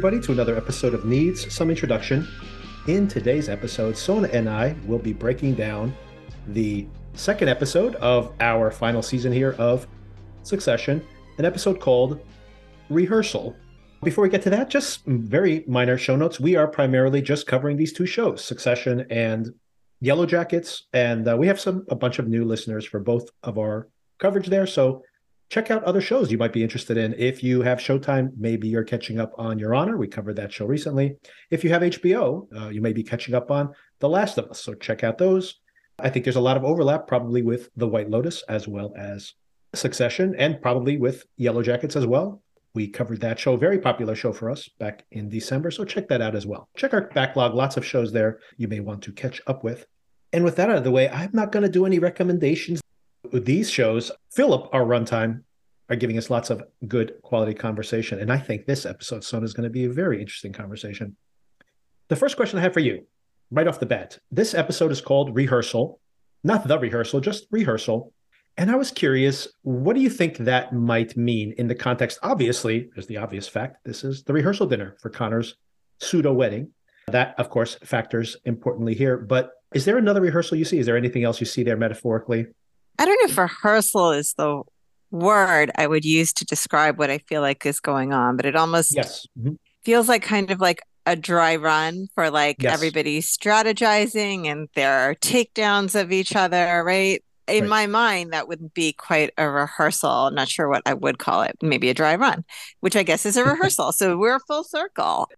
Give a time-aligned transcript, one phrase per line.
[0.00, 2.26] everybody, to another episode of Needs Some Introduction.
[2.86, 5.94] In today's episode, Sona and I will be breaking down
[6.46, 9.86] the second episode of our final season here of
[10.42, 11.06] Succession,
[11.36, 12.18] an episode called
[12.88, 13.54] Rehearsal.
[14.02, 16.40] Before we get to that, just very minor show notes.
[16.40, 19.52] We are primarily just covering these two shows, Succession and
[20.00, 23.58] Yellow Jackets, and uh, we have some a bunch of new listeners for both of
[23.58, 23.86] our
[24.18, 24.66] coverage there.
[24.66, 25.02] So
[25.50, 27.12] check out other shows you might be interested in.
[27.18, 29.96] If you have Showtime, maybe you're catching up on Your Honor.
[29.96, 31.16] We covered that show recently.
[31.50, 34.60] If you have HBO, uh, you may be catching up on The Last of Us.
[34.60, 35.56] So check out those.
[35.98, 39.34] I think there's a lot of overlap probably with The White Lotus as well as
[39.74, 42.42] Succession and probably with Yellow Jackets as well.
[42.72, 45.72] We covered that show, very popular show for us back in December.
[45.72, 46.68] So check that out as well.
[46.76, 49.86] Check our backlog, lots of shows there you may want to catch up with.
[50.32, 52.79] And with that out of the way, I'm not going to do any recommendations.
[53.32, 55.42] These shows, Philip, our runtime,
[55.88, 58.20] are giving us lots of good quality conversation.
[58.20, 61.16] And I think this episode, Sona, is going to be a very interesting conversation.
[62.08, 63.06] The first question I have for you,
[63.50, 66.00] right off the bat, this episode is called Rehearsal,
[66.44, 68.12] not the rehearsal, just rehearsal.
[68.56, 72.18] And I was curious, what do you think that might mean in the context?
[72.22, 75.56] Obviously, there's the obvious fact this is the rehearsal dinner for Connor's
[75.98, 76.70] pseudo wedding.
[77.08, 79.16] That, of course, factors importantly here.
[79.16, 80.78] But is there another rehearsal you see?
[80.78, 82.46] Is there anything else you see there metaphorically?
[83.00, 84.62] I don't know if rehearsal is the
[85.10, 88.54] word I would use to describe what I feel like is going on, but it
[88.54, 89.26] almost yes.
[89.38, 89.54] Mm-hmm.
[89.82, 92.74] feels like kind of like a dry run for like yes.
[92.74, 97.24] everybody strategizing and there are takedowns of each other, right?
[97.48, 97.70] In right.
[97.70, 100.10] my mind, that wouldn't be quite a rehearsal.
[100.10, 101.56] I'm not sure what I would call it.
[101.62, 102.44] Maybe a dry run,
[102.80, 103.92] which I guess is a rehearsal.
[103.92, 105.30] so we're a full circle.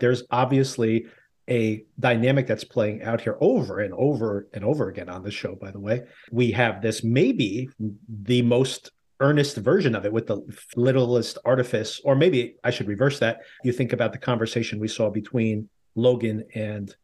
[0.00, 1.06] There's obviously
[1.48, 5.54] a dynamic that's playing out here over and over and over again on the show,
[5.54, 6.02] by the way.
[6.30, 7.68] We have this maybe
[8.08, 10.40] the most earnest version of it with the
[10.76, 13.40] littlest artifice, or maybe I should reverse that.
[13.64, 16.94] You think about the conversation we saw between Logan and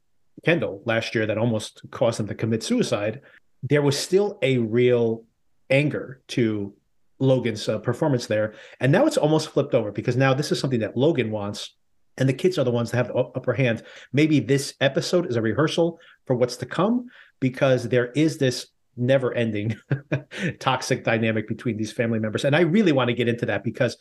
[0.44, 3.20] Kendall last year that almost caused him to commit suicide.
[3.62, 5.24] There was still a real
[5.70, 6.74] anger to
[7.18, 8.54] Logan's uh, performance there.
[8.80, 11.74] And now it's almost flipped over because now this is something that Logan wants.
[12.18, 13.82] And the kids are the ones that have the upper hand.
[14.12, 17.08] Maybe this episode is a rehearsal for what's to come
[17.40, 19.76] because there is this never ending
[20.58, 22.44] toxic dynamic between these family members.
[22.44, 23.96] And I really want to get into that because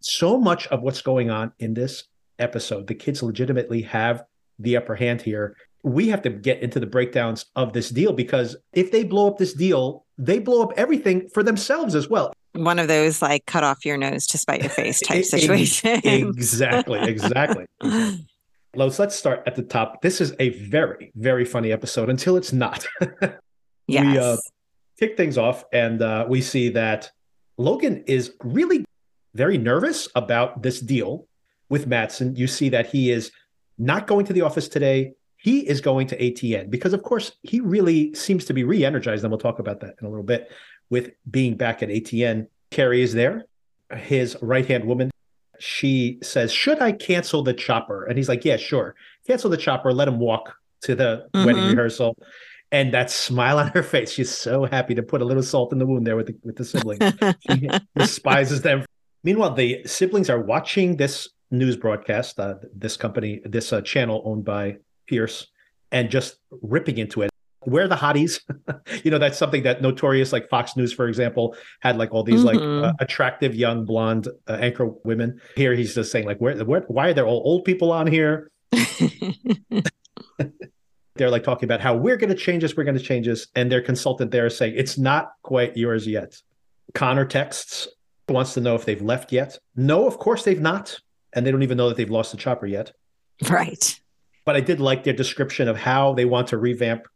[0.00, 2.04] so much of what's going on in this
[2.38, 4.22] episode, the kids legitimately have
[4.58, 5.56] the upper hand here.
[5.82, 9.38] We have to get into the breakdowns of this deal because if they blow up
[9.38, 12.32] this deal, they blow up everything for themselves as well.
[12.54, 16.00] One of those like cut off your nose to spite your face type situation.
[16.04, 17.66] exactly, exactly.
[18.74, 20.02] Let's let's start at the top.
[20.02, 22.86] This is a very, very funny episode until it's not.
[23.86, 24.04] Yes.
[24.12, 24.36] We uh,
[24.98, 27.10] kick things off, and uh, we see that
[27.56, 28.84] Logan is really
[29.34, 31.26] very nervous about this deal
[31.70, 32.36] with Matsson.
[32.36, 33.30] You see that he is
[33.78, 35.12] not going to the office today.
[35.46, 39.22] He is going to ATN because, of course, he really seems to be re energized.
[39.22, 40.50] And we'll talk about that in a little bit
[40.90, 42.48] with being back at ATN.
[42.72, 43.44] Kerry is there,
[43.94, 45.08] his right hand woman.
[45.60, 48.06] She says, Should I cancel the chopper?
[48.06, 48.96] And he's like, Yeah, sure.
[49.24, 49.92] Cancel the chopper.
[49.92, 50.52] Let him walk
[50.82, 51.46] to the mm-hmm.
[51.46, 52.16] wedding rehearsal
[52.72, 54.10] and that smile on her face.
[54.10, 56.56] She's so happy to put a little salt in the wound there with the, with
[56.56, 57.04] the siblings.
[57.48, 58.84] she despises them.
[59.22, 64.44] Meanwhile, the siblings are watching this news broadcast, uh, this company, this uh, channel owned
[64.44, 65.46] by Pierce,
[65.92, 67.30] and just ripping into it.
[67.60, 68.40] Where the hotties?
[69.04, 72.44] you know, that's something that notorious, like Fox News, for example, had like all these
[72.44, 72.84] mm-hmm.
[72.84, 75.40] like uh, attractive young blonde uh, anchor women.
[75.56, 78.50] Here, he's just saying like, where, where, why are there all old people on here?
[81.16, 83.48] they're like talking about how we're going to change this, we're going to change this,
[83.54, 86.40] and their consultant there is saying it's not quite yours yet.
[86.94, 87.88] Connor texts
[88.28, 89.58] wants to know if they've left yet.
[89.74, 90.98] No, of course they've not,
[91.32, 92.92] and they don't even know that they've lost the chopper yet.
[93.48, 94.00] Right.
[94.46, 97.06] But I did like their description of how they want to revamp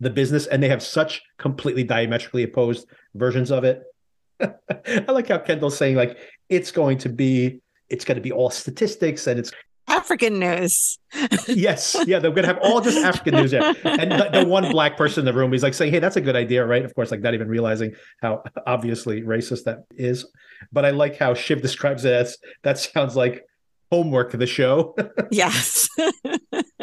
[0.00, 3.82] the business, and they have such completely diametrically opposed versions of it.
[4.40, 8.50] I like how Kendall's saying like it's going to be it's going to be all
[8.50, 9.52] statistics and it's
[9.88, 10.98] African news.
[11.48, 11.96] yes.
[12.06, 12.20] Yeah.
[12.20, 13.74] They're going to have all just African news there.
[13.84, 16.20] And the, the, one black person in the room, he's like saying, Hey, that's a
[16.20, 16.64] good idea.
[16.64, 16.84] Right.
[16.84, 20.26] Of course, like not even realizing how obviously racist that is.
[20.72, 23.44] But I like how Shiv describes it as that sounds like
[23.90, 24.94] homework for the show.
[25.30, 25.88] yes.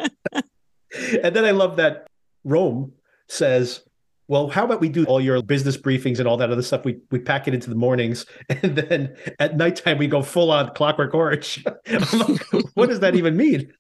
[0.34, 2.08] and then I love that
[2.44, 2.94] Rome
[3.28, 3.82] says,
[4.28, 6.84] well, how about we do all your business briefings and all that other stuff?
[6.84, 10.74] We we pack it into the mornings, and then at nighttime we go full on
[10.74, 11.64] Clockwork Orange.
[11.88, 12.42] like,
[12.74, 13.72] what does that even mean?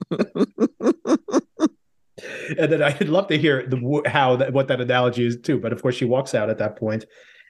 [2.57, 5.59] and then I'd love to hear the how that what that analogy is too.
[5.59, 7.05] But of course, she walks out at that point,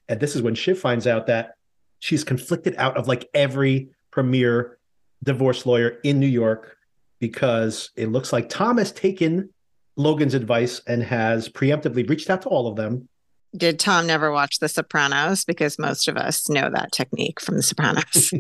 [0.10, 1.54] and this is when Shiv finds out that
[2.00, 4.80] she's conflicted out of like every premier
[5.24, 6.77] divorce lawyer in New York.
[7.20, 9.50] Because it looks like Tom has taken
[9.96, 13.10] Logan's advice and has preemptively reached out to all of them.
[13.56, 15.44] Did Tom never watch The Sopranos?
[15.46, 18.34] Because most of us know that technique from The Sopranos.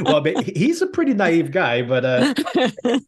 [0.02, 0.22] well,
[0.54, 2.34] he's a pretty naive guy, but uh,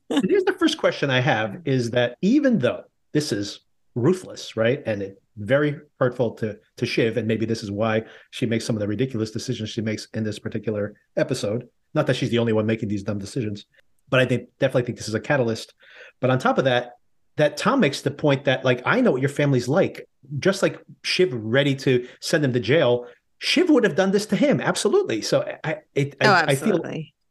[0.08, 3.60] here's the first question I have: is that even though this is
[3.94, 8.46] ruthless, right, and it very hurtful to to Shiv, and maybe this is why she
[8.46, 11.68] makes some of the ridiculous decisions she makes in this particular episode.
[11.94, 13.66] Not that she's the only one making these dumb decisions,
[14.08, 15.74] but I think definitely think this is a catalyst.
[16.20, 16.92] But on top of that,
[17.36, 20.08] that Tom makes the point that like I know what your family's like.
[20.38, 23.06] Just like Shiv ready to send him to jail,
[23.38, 24.60] Shiv would have done this to him.
[24.60, 25.20] Absolutely.
[25.22, 26.82] So I it, oh, I, I feel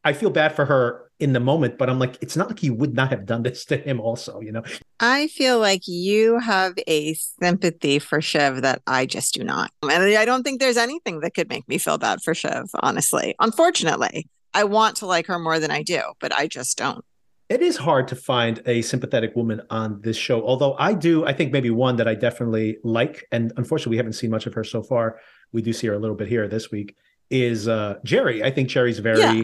[0.04, 2.70] I feel bad for her in the moment, but I'm like, it's not like he
[2.70, 4.64] would not have done this to him also, you know?
[5.00, 9.72] I feel like you have a sympathy for Shiv that I just do not.
[9.84, 13.36] And I don't think there's anything that could make me feel bad for Shiv, honestly.
[13.40, 17.04] Unfortunately, I want to like her more than I do, but I just don't.
[17.50, 21.26] It is hard to find a sympathetic woman on this show, although I do.
[21.26, 24.54] I think maybe one that I definitely like, and unfortunately, we haven't seen much of
[24.54, 25.20] her so far.
[25.52, 26.96] We do see her a little bit here this week.
[27.30, 28.44] Is uh, Gerri?
[28.44, 29.20] I think Gerri's very.
[29.20, 29.44] Yeah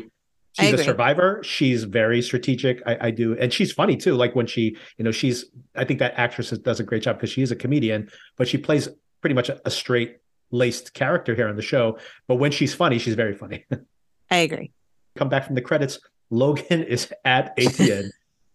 [0.54, 1.42] she's a survivor.
[1.44, 2.82] She's very strategic.
[2.86, 4.16] I, I, do, and she's funny too.
[4.16, 5.46] Like when she, you know, she's.
[5.76, 8.58] I think that actress does a great job because she is a comedian, but she
[8.58, 8.90] plays
[9.22, 10.18] pretty much a, a straight
[10.52, 12.00] laced character here on the show.
[12.28, 13.66] But when she's funny, she's very funny.
[14.32, 14.72] I agree.
[15.20, 16.00] Come back from the credits.
[16.30, 18.10] Logan is at ATN.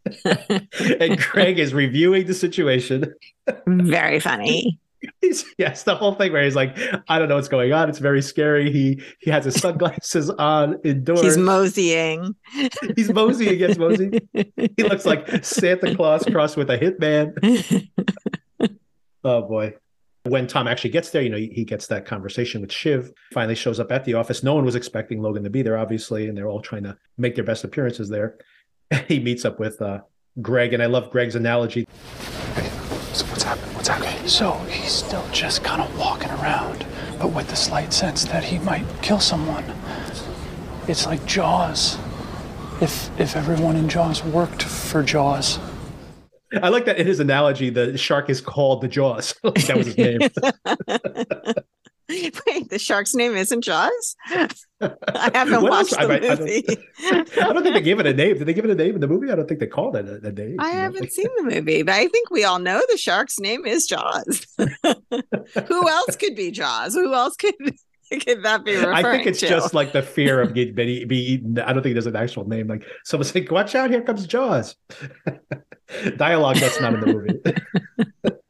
[0.99, 3.12] and Craig is reviewing the situation.
[3.66, 4.78] Very funny.
[5.20, 7.90] He's, yes, the whole thing where he's like, I don't know what's going on.
[7.90, 8.72] It's very scary.
[8.72, 11.20] He he has his sunglasses on indoors.
[11.20, 12.34] He's moseying.
[12.96, 13.58] He's moseying.
[13.58, 14.26] Yes, mosey.
[14.32, 17.90] He looks like Santa Claus crossed with a hitman.
[19.25, 19.75] oh boy.
[20.26, 23.12] When Tom actually gets there, you know, he, he gets that conversation with Shiv.
[23.35, 24.43] Finally shows up at the office.
[24.43, 27.35] No one was expecting Logan to be there, obviously, and they're all trying to make
[27.35, 28.38] their best appearances there.
[29.09, 30.00] he meets up with uh,
[30.41, 31.87] Greg, and I love Greg's analogy.
[33.12, 33.75] So what's happening?
[33.75, 34.26] What's happening?
[34.26, 36.87] So he's still just kind of walking around,
[37.19, 39.65] but with the slight sense that he might kill someone.
[40.88, 41.99] It's like Jaws.
[42.81, 45.59] If if everyone in Jaws worked for Jaws.
[46.62, 49.34] I like that in his analogy, the shark is called the Jaws.
[49.42, 50.20] that was his name.
[52.08, 54.16] Wait, the shark's name isn't Jaws?
[54.30, 56.06] I haven't watched else?
[56.06, 56.64] the I, movie.
[56.68, 58.36] I don't, I don't, think they gave it a name.
[58.36, 59.30] Did they give it a name in the movie?
[59.30, 60.56] I don't think they called it a, a name.
[60.58, 63.86] I haven't seen the movie, but I think we all know the shark's name is
[63.86, 64.46] Jaws.
[64.58, 66.94] Who else could be Jaws?
[66.94, 67.54] Who else could
[68.20, 69.48] could that be I think it's to?
[69.48, 71.58] just like the fear of getting be, be eaten.
[71.58, 72.68] I don't think there's an actual name.
[72.68, 73.90] Like someone's like, "Watch out!
[73.90, 74.76] Here comes Jaws."
[76.16, 77.40] Dialogue that's not in the movie.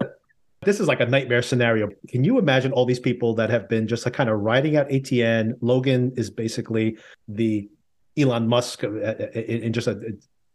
[0.65, 1.91] This is like a nightmare scenario.
[2.09, 4.89] Can you imagine all these people that have been just like kind of riding out
[4.89, 5.55] ATN?
[5.61, 6.97] Logan is basically
[7.29, 7.69] the
[8.17, 10.01] Elon Musk uh, uh, in just a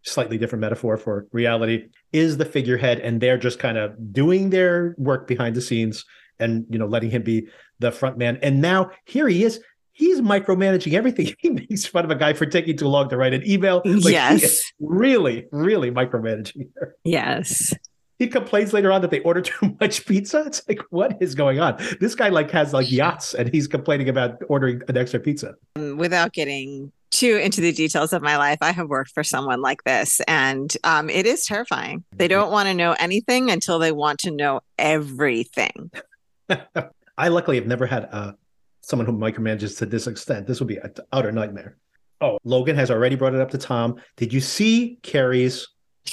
[0.03, 4.95] slightly different metaphor for reality is the figurehead and they're just kind of doing their
[4.97, 6.05] work behind the scenes
[6.39, 7.47] and you know letting him be
[7.79, 9.59] the front man and now here he is
[9.99, 13.33] he's micromanaging everything he makes fun of a guy for taking too long to write
[13.33, 17.73] an email like yes really really micromanaging her yes
[18.19, 20.43] he complains later on that they order too much pizza.
[20.45, 21.77] It's like, what is going on?
[21.99, 25.55] This guy like has like yachts, and he's complaining about ordering an extra pizza.
[25.77, 29.61] Um, without getting too into the details of my life, I have worked for someone
[29.61, 32.03] like this, and um, it is terrifying.
[32.11, 32.33] They mm-hmm.
[32.33, 35.89] don't want to know anything until they want to know everything.
[37.17, 38.33] I luckily have never had uh,
[38.81, 40.47] someone who micromanages to this extent.
[40.47, 41.77] This would be an utter nightmare.
[42.21, 43.95] Oh, Logan has already brought it up to Tom.
[44.17, 45.67] Did you see Kerry's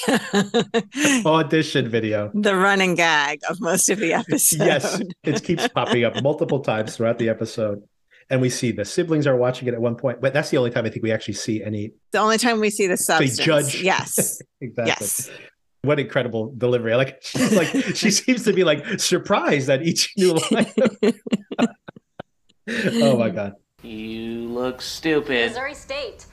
[1.25, 2.29] audition video.
[2.33, 4.65] The running gag of most of the episode.
[4.65, 7.81] yes, it keeps popping up multiple times throughout the episode.
[8.29, 10.69] And we see the siblings are watching it at one point, but that's the only
[10.69, 11.93] time I think we actually see any.
[12.11, 13.37] The only time we see the substance.
[13.37, 13.81] They judge.
[13.83, 14.41] Yes.
[14.59, 14.89] exactly.
[14.89, 15.29] Yes.
[15.83, 16.95] What incredible delivery!
[16.95, 20.65] Like she's like she seems to be like surprised at each new line.
[22.67, 23.53] Oh my god!
[23.83, 25.49] You look stupid.
[25.49, 26.25] Missouri State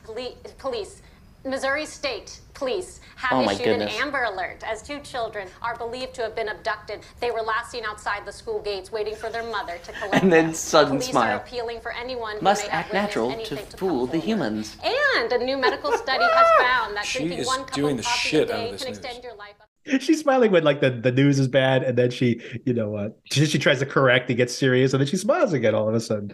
[0.59, 1.03] Police.
[1.47, 3.95] Missouri State Police have oh issued goodness.
[3.95, 7.01] an Amber Alert as two children are believed to have been abducted.
[7.21, 10.33] They were last seen outside the school gates waiting for their mother to collect And
[10.33, 10.55] then them.
[10.55, 11.37] sudden Police smile.
[11.37, 14.79] Are appealing for anyone Must act natural to, to fool the humans.
[14.83, 18.03] And a new medical study has found that she drinking one cup doing of the
[18.05, 18.99] coffee shit a day out of this can news.
[18.99, 19.55] extend your life.
[20.01, 23.19] She's smiling when like the, the news is bad, and then she, you know what,
[23.25, 25.95] she, she tries to correct and gets serious, and then she smiles again all of
[25.95, 26.33] a sudden.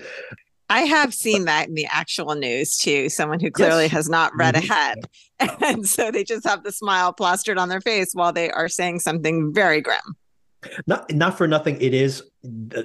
[0.70, 3.08] I have seen that in the actual news too.
[3.08, 3.92] Someone who clearly yes.
[3.92, 4.70] has not read mm-hmm.
[4.70, 4.98] ahead.
[5.62, 9.00] And so they just have the smile plastered on their face while they are saying
[9.00, 9.98] something very grim.
[10.86, 11.80] Not not for nothing.
[11.80, 12.22] It is,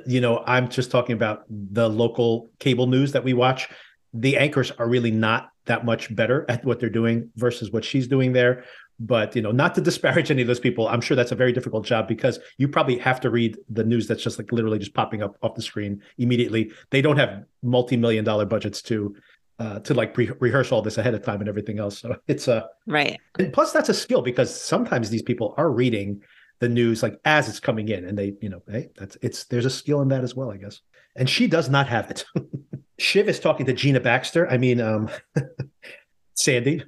[0.05, 3.67] you know, I'm just talking about the local cable news that we watch.
[4.13, 8.07] The anchors are really not that much better at what they're doing versus what she's
[8.07, 8.63] doing there.
[8.99, 11.51] But you know not to disparage any of those people i'm sure that's a very
[11.51, 14.93] difficult job because you probably have to read the news that's just like literally just
[14.93, 16.71] popping up off the screen immediately.
[16.91, 19.15] They don't have multi-million dollar budgets to
[19.57, 21.99] uh, to like pre- rehearse all this ahead of time and everything else.
[21.99, 23.19] So it's a right.
[23.39, 26.21] and plus that's a skill because sometimes these people are reading
[26.59, 29.65] the news like as it's coming in and they you know hey that's it's there's
[29.65, 30.81] a skill in that as well i guess.
[31.17, 32.25] And she does not have it.
[32.99, 34.49] Shiv is talking to gina baxter.
[34.49, 35.09] I mean um
[36.33, 36.83] sandy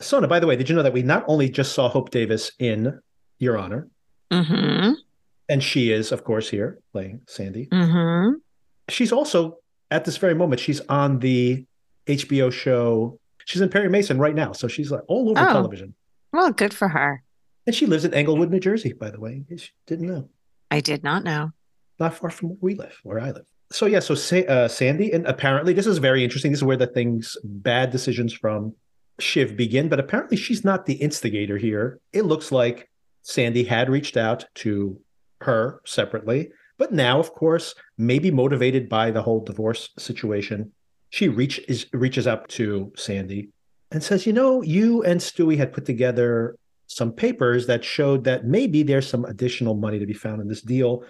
[0.00, 2.52] Sona, by the way, did you know that we not only just saw Hope Davis
[2.58, 3.00] in
[3.38, 3.88] Your Honor,
[4.30, 4.92] mm-hmm.
[5.48, 7.66] and she is, of course, here playing Sandy.
[7.66, 8.34] Mm-hmm.
[8.88, 9.58] She's also
[9.90, 10.60] at this very moment.
[10.60, 11.64] She's on the
[12.06, 13.18] HBO show.
[13.46, 15.52] She's in Perry Mason right now, so she's like all over oh.
[15.52, 15.94] television.
[16.32, 17.22] Well, good for her.
[17.66, 18.92] And she lives in Englewood, New Jersey.
[18.92, 20.28] By the way, she didn't know.
[20.70, 21.52] I did not know.
[21.98, 23.46] Not far from where we live, where I live.
[23.72, 24.14] So yeah, so
[24.46, 26.52] uh, Sandy, and apparently this is very interesting.
[26.52, 28.74] This is where the things, bad decisions from
[29.18, 32.00] Shiv begin, but apparently she's not the instigator here.
[32.12, 32.88] It looks like
[33.22, 35.00] Sandy had reached out to
[35.40, 40.72] her separately, but now, of course, maybe motivated by the whole divorce situation,
[41.10, 43.50] she reach, is, reaches up to Sandy
[43.90, 46.56] and says, You know, you and Stewy had put together
[46.86, 50.62] some papers that showed that maybe there's some additional money to be found in this
[50.62, 51.04] deal.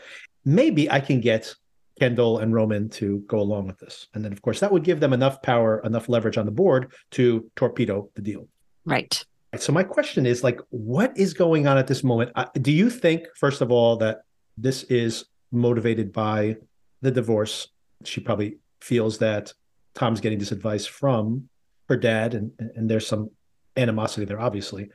[0.44, 1.54] Maybe I can get
[1.98, 4.08] Kendall and Roman to go along with this.
[4.14, 6.92] And then, of course, that would give them enough power, enough leverage on the board
[7.12, 8.48] to torpedo the deal.
[8.84, 9.24] Right.
[9.56, 12.32] So, my question is like, what is going on at this moment?
[12.34, 14.22] Uh, do you think, first of all, that
[14.58, 16.56] this is motivated by
[17.00, 17.68] the divorce?
[18.04, 19.54] She probably feels that
[19.94, 21.48] Tom's getting this advice from
[21.88, 23.30] her dad, and, and there's some
[23.76, 24.90] animosity there, obviously.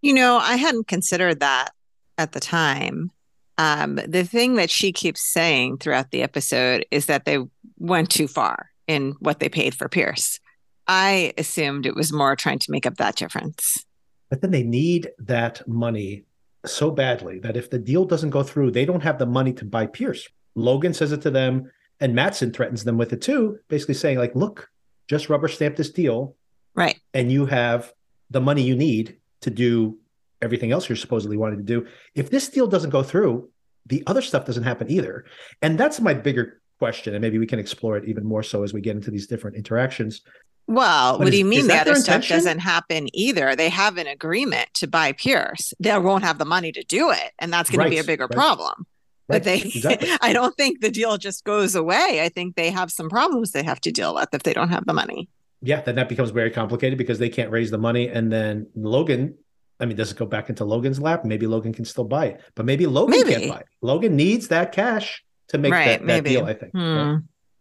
[0.00, 1.70] You know, I hadn't considered that
[2.16, 3.10] at the time.
[3.60, 7.40] Um, the thing that she keeps saying throughout the episode is that they
[7.78, 10.40] went too far in what they paid for Pierce.
[10.88, 13.84] I assumed it was more trying to make up that difference.
[14.30, 16.24] But then they need that money
[16.64, 19.66] so badly that if the deal doesn't go through, they don't have the money to
[19.66, 20.26] buy Pierce.
[20.54, 24.34] Logan says it to them, and Matsson threatens them with it too, basically saying, like,
[24.34, 24.70] look,
[25.06, 26.34] just rubber stamp this deal.
[26.74, 26.98] Right.
[27.12, 27.92] And you have
[28.30, 29.98] the money you need to do
[30.42, 31.86] everything else you're supposedly wanting to do.
[32.14, 33.50] If this deal doesn't go through,
[33.86, 35.24] the other stuff doesn't happen either.
[35.62, 37.14] And that's my bigger question.
[37.14, 39.56] And maybe we can explore it even more so as we get into these different
[39.56, 40.22] interactions.
[40.66, 43.56] Well, but what is, do you mean the other stuff doesn't happen either?
[43.56, 45.74] They have an agreement to buy Pierce.
[45.80, 47.32] They won't have the money to do it.
[47.38, 48.36] And that's going right, to be a bigger right.
[48.36, 48.86] problem.
[49.28, 50.08] Right, but they, exactly.
[50.20, 52.20] I don't think the deal just goes away.
[52.22, 54.86] I think they have some problems they have to deal with if they don't have
[54.86, 55.28] the money.
[55.62, 58.08] Yeah, then that becomes very complicated because they can't raise the money.
[58.08, 59.36] And then Logan
[59.80, 61.24] I mean, does it go back into Logan's lap?
[61.24, 63.34] Maybe Logan can still buy it, but maybe Logan maybe.
[63.34, 63.66] can't buy it.
[63.80, 66.44] Logan needs that cash to make right, that, that deal.
[66.44, 67.16] I think hmm.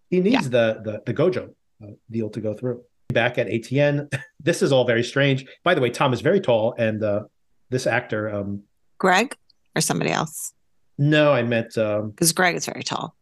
[0.10, 0.50] he needs yeah.
[0.50, 2.84] the the the Gojo uh, deal to go through.
[3.10, 5.46] Back at ATN, this is all very strange.
[5.64, 7.24] By the way, Tom is very tall, and uh,
[7.70, 8.64] this actor, um,
[8.98, 9.36] Greg,
[9.76, 10.54] or somebody else.
[10.98, 13.16] No, I meant because um, Greg is very tall.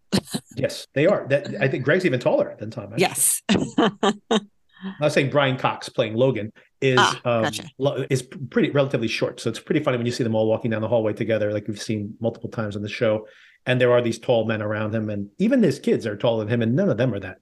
[0.56, 1.27] yes, they are.
[1.30, 2.94] That I think Greg's even taller than Tom.
[2.94, 3.01] Actually.
[3.01, 3.42] Yes.
[4.84, 8.07] I was saying Brian Cox playing Logan is ah, um, gotcha.
[8.10, 9.39] is pretty relatively short.
[9.39, 11.67] So it's pretty funny when you see them all walking down the hallway together, like
[11.67, 13.27] we've seen multiple times on the show.
[13.65, 16.53] And there are these tall men around him, and even his kids are taller than
[16.53, 17.39] him, and none of them are that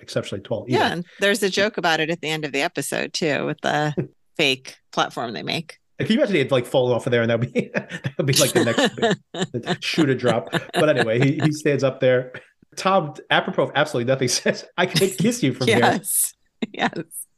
[0.00, 0.64] exceptionally tall.
[0.68, 0.78] Either.
[0.78, 3.60] Yeah, and there's a joke about it at the end of the episode too, with
[3.60, 3.94] the
[4.36, 5.78] fake platform they make.
[5.98, 8.26] Can you imagine it like falling off of there, and that would be that would
[8.26, 10.50] be like the next shoot a drop.
[10.50, 12.32] But anyway, he, he stands up there.
[12.76, 15.78] Tom, apropos of absolutely nothing, says, "I can kiss you from here.
[15.78, 16.34] yes.
[16.72, 17.28] Here." Yes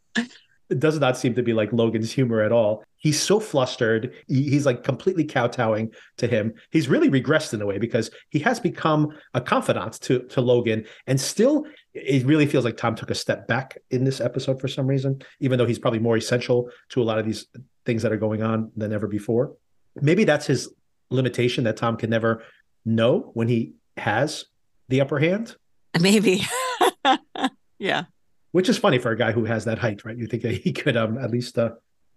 [0.70, 2.84] it does not seem to be like Logan's humor at all.
[2.96, 4.14] He's so flustered.
[4.28, 6.54] He's like completely kowtowing to him.
[6.70, 10.86] He's really regressed in a way because he has become a confidant to, to Logan.
[11.06, 14.68] And still, it really feels like Tom took a step back in this episode for
[14.68, 17.46] some reason, even though he's probably more essential to a lot of these
[17.84, 19.56] things that are going on than ever before.
[20.00, 20.72] Maybe that's his
[21.10, 22.44] limitation that Tom can never
[22.84, 24.44] know when he has
[24.88, 25.56] the upper hand.
[25.98, 26.44] Maybe.
[27.78, 28.04] yeah
[28.52, 30.16] which is funny for a guy who has that height, right?
[30.16, 31.70] You think that he could um, at least uh,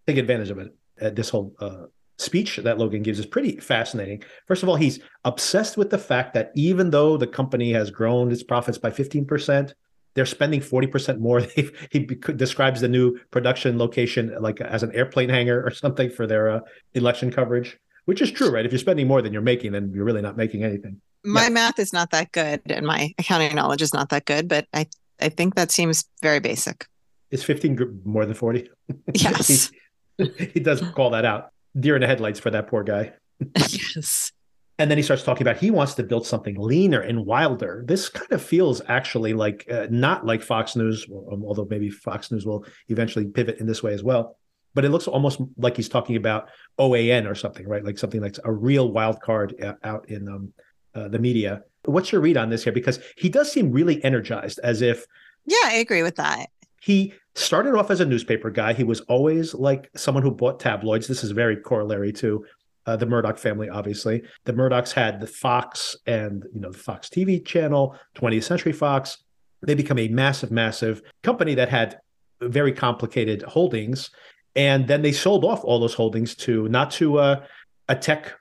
[0.08, 0.76] take advantage of it.
[1.02, 1.86] Uh, this whole uh,
[2.18, 4.24] speech that Logan gives is pretty fascinating.
[4.48, 8.32] First of all, he's obsessed with the fact that even though the company has grown
[8.32, 9.74] its profits by 15%,
[10.16, 11.40] they're spending 40% more.
[11.92, 16.50] he describes the new production location like as an airplane hangar or something for their
[16.50, 16.60] uh,
[16.94, 18.66] election coverage, which is true, right?
[18.66, 21.02] If you're spending more than you're making, then you're really not making anything.
[21.26, 21.50] My yeah.
[21.50, 24.88] math is not that good and my accounting knowledge is not that good, but I
[25.24, 26.86] I think that seems very basic.
[27.32, 28.70] Is 15 more than 40?
[29.14, 29.72] Yes.
[30.18, 31.50] he, he does call that out.
[31.80, 33.14] Deer in the headlights for that poor guy.
[33.58, 34.32] yes.
[34.80, 37.84] And then he starts talking about he wants to build something leaner and wilder.
[37.88, 42.32] This kind of feels actually like uh, not like Fox News, um, although maybe Fox
[42.32, 44.36] News will eventually pivot in this way as well.
[44.76, 46.50] but it looks almost like he's talking about
[46.80, 47.84] OAN or something, right?
[47.86, 49.54] Like something like a real wild card
[49.84, 50.54] out in um,
[50.96, 51.64] uh, the media.
[51.86, 52.74] What's your read on this here?
[52.74, 55.06] Because he does seem really energized, as if.
[55.46, 56.48] Yeah, I agree with that.
[56.82, 58.74] He started off as a newspaper guy.
[58.74, 61.08] He was always like someone who bought tabloids.
[61.08, 62.46] This is very corollary to
[62.86, 64.24] uh, the Murdoch family, obviously.
[64.46, 69.18] The Murdochs had the Fox and you know the Fox TV channel, 20th Century Fox.
[69.62, 72.00] They become a massive, massive company that had
[72.42, 74.10] very complicated holdings,
[74.56, 77.48] and then they sold off all those holdings to not to a,
[77.88, 78.34] a tech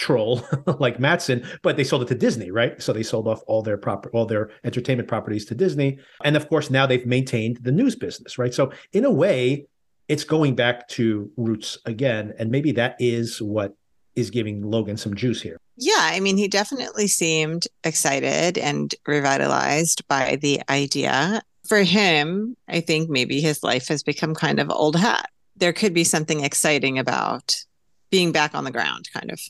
[0.00, 0.42] troll
[0.80, 2.82] like Matson, but they sold it to Disney, right?
[2.82, 5.98] So they sold off all their proper all their entertainment properties to Disney.
[6.24, 8.52] And of course, now they've maintained the news business, right?
[8.52, 9.66] So in a way,
[10.08, 12.32] it's going back to roots again.
[12.38, 13.76] And maybe that is what
[14.16, 15.58] is giving Logan some juice here.
[15.76, 21.42] Yeah, I mean, he definitely seemed excited and revitalized by the idea.
[21.68, 25.30] For him, I think maybe his life has become kind of old hat.
[25.56, 27.54] There could be something exciting about
[28.10, 29.40] being back on the ground, kind of.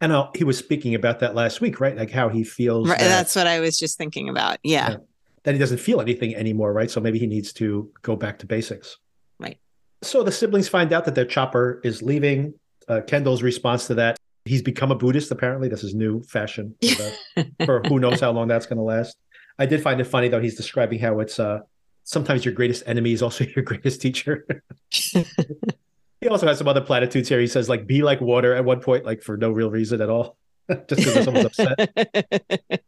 [0.00, 1.96] And uh, he was speaking about that last week, right?
[1.96, 2.88] Like how he feels.
[2.88, 4.58] Right, that, that's what I was just thinking about.
[4.62, 4.90] Yeah.
[4.90, 4.96] yeah.
[5.44, 6.90] That he doesn't feel anything anymore, right?
[6.90, 8.98] So maybe he needs to go back to basics.
[9.38, 9.58] Right.
[10.02, 12.54] So the siblings find out that their chopper is leaving
[12.88, 14.18] uh, Kendall's response to that.
[14.44, 15.68] He's become a Buddhist, apparently.
[15.68, 19.16] This is new fashion for, the, for who knows how long that's going to last.
[19.58, 21.60] I did find it funny, though, he's describing how it's uh,
[22.02, 24.46] sometimes your greatest enemy is also your greatest teacher.
[26.24, 27.38] he also has some other platitudes here.
[27.38, 30.08] He says, like, be like water at one point, like for no real reason at
[30.08, 30.38] all,
[30.88, 31.92] just because someone's upset.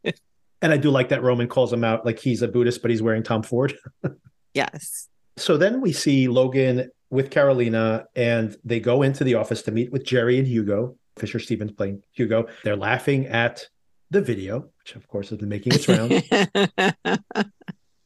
[0.62, 3.02] and I do like that Roman calls him out like he's a Buddhist, but he's
[3.02, 3.76] wearing Tom Ford.
[4.54, 5.08] yes.
[5.36, 9.92] So then we see Logan with Karolina, and they go into the office to meet
[9.92, 10.96] with Gerri and Hugo.
[11.18, 12.46] Fisher Stevens playing Hugo.
[12.64, 13.66] They're laughing at
[14.10, 16.22] the video, which of course has been making its rounds.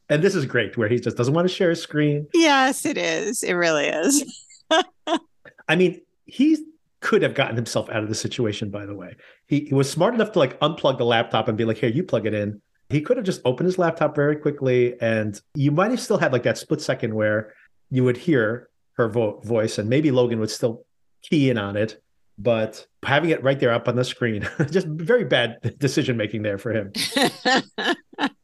[0.09, 2.27] and this is great, where he just doesn't want to share his screen.
[2.33, 3.43] Yes, it is.
[3.43, 4.25] It really is.
[5.71, 6.57] I mean, he
[6.99, 8.71] could have gotten himself out of the situation.
[8.71, 9.15] By the way,
[9.47, 12.03] he, he was smart enough to like unplug the laptop and be like, "Here, you
[12.03, 15.91] plug it in." He could have just opened his laptop very quickly, and you might
[15.91, 17.53] have still had like that split second where
[17.89, 20.85] you would hear her vo- voice, and maybe Logan would still
[21.21, 22.01] key in on it.
[22.37, 26.57] But having it right there up on the screen, just very bad decision making there
[26.57, 26.91] for him.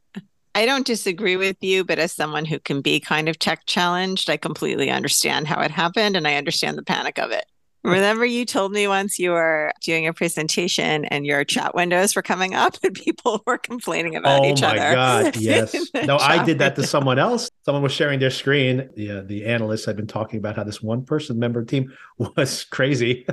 [0.58, 4.28] I don't disagree with you, but as someone who can be kind of tech challenged,
[4.28, 7.44] I completely understand how it happened and I understand the panic of it.
[7.84, 12.22] Remember, you told me once you were doing a presentation and your chat windows were
[12.22, 14.80] coming up and people were complaining about oh each other.
[14.80, 15.36] Oh my God.
[15.40, 15.76] Yes.
[15.94, 17.48] no, I did that to someone else.
[17.64, 18.90] Someone was sharing their screen.
[18.96, 19.20] Yeah.
[19.20, 23.28] The analysts had been talking about how this one person member team was crazy.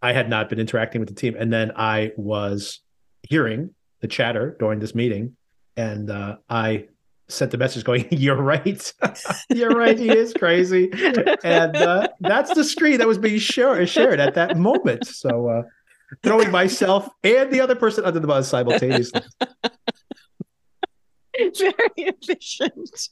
[0.00, 1.34] I had not been interacting with the team.
[1.36, 2.78] And then I was
[3.28, 5.34] hearing the chatter during this meeting.
[5.78, 6.88] And uh, I
[7.28, 8.92] sent the message going, You're right.
[9.48, 9.96] You're right.
[9.98, 10.90] He is crazy.
[11.44, 15.06] And uh, that's the screen that was being shared, shared at that moment.
[15.06, 15.62] So uh,
[16.24, 19.22] throwing myself and the other person under the bus simultaneously.
[21.38, 23.08] Very efficient.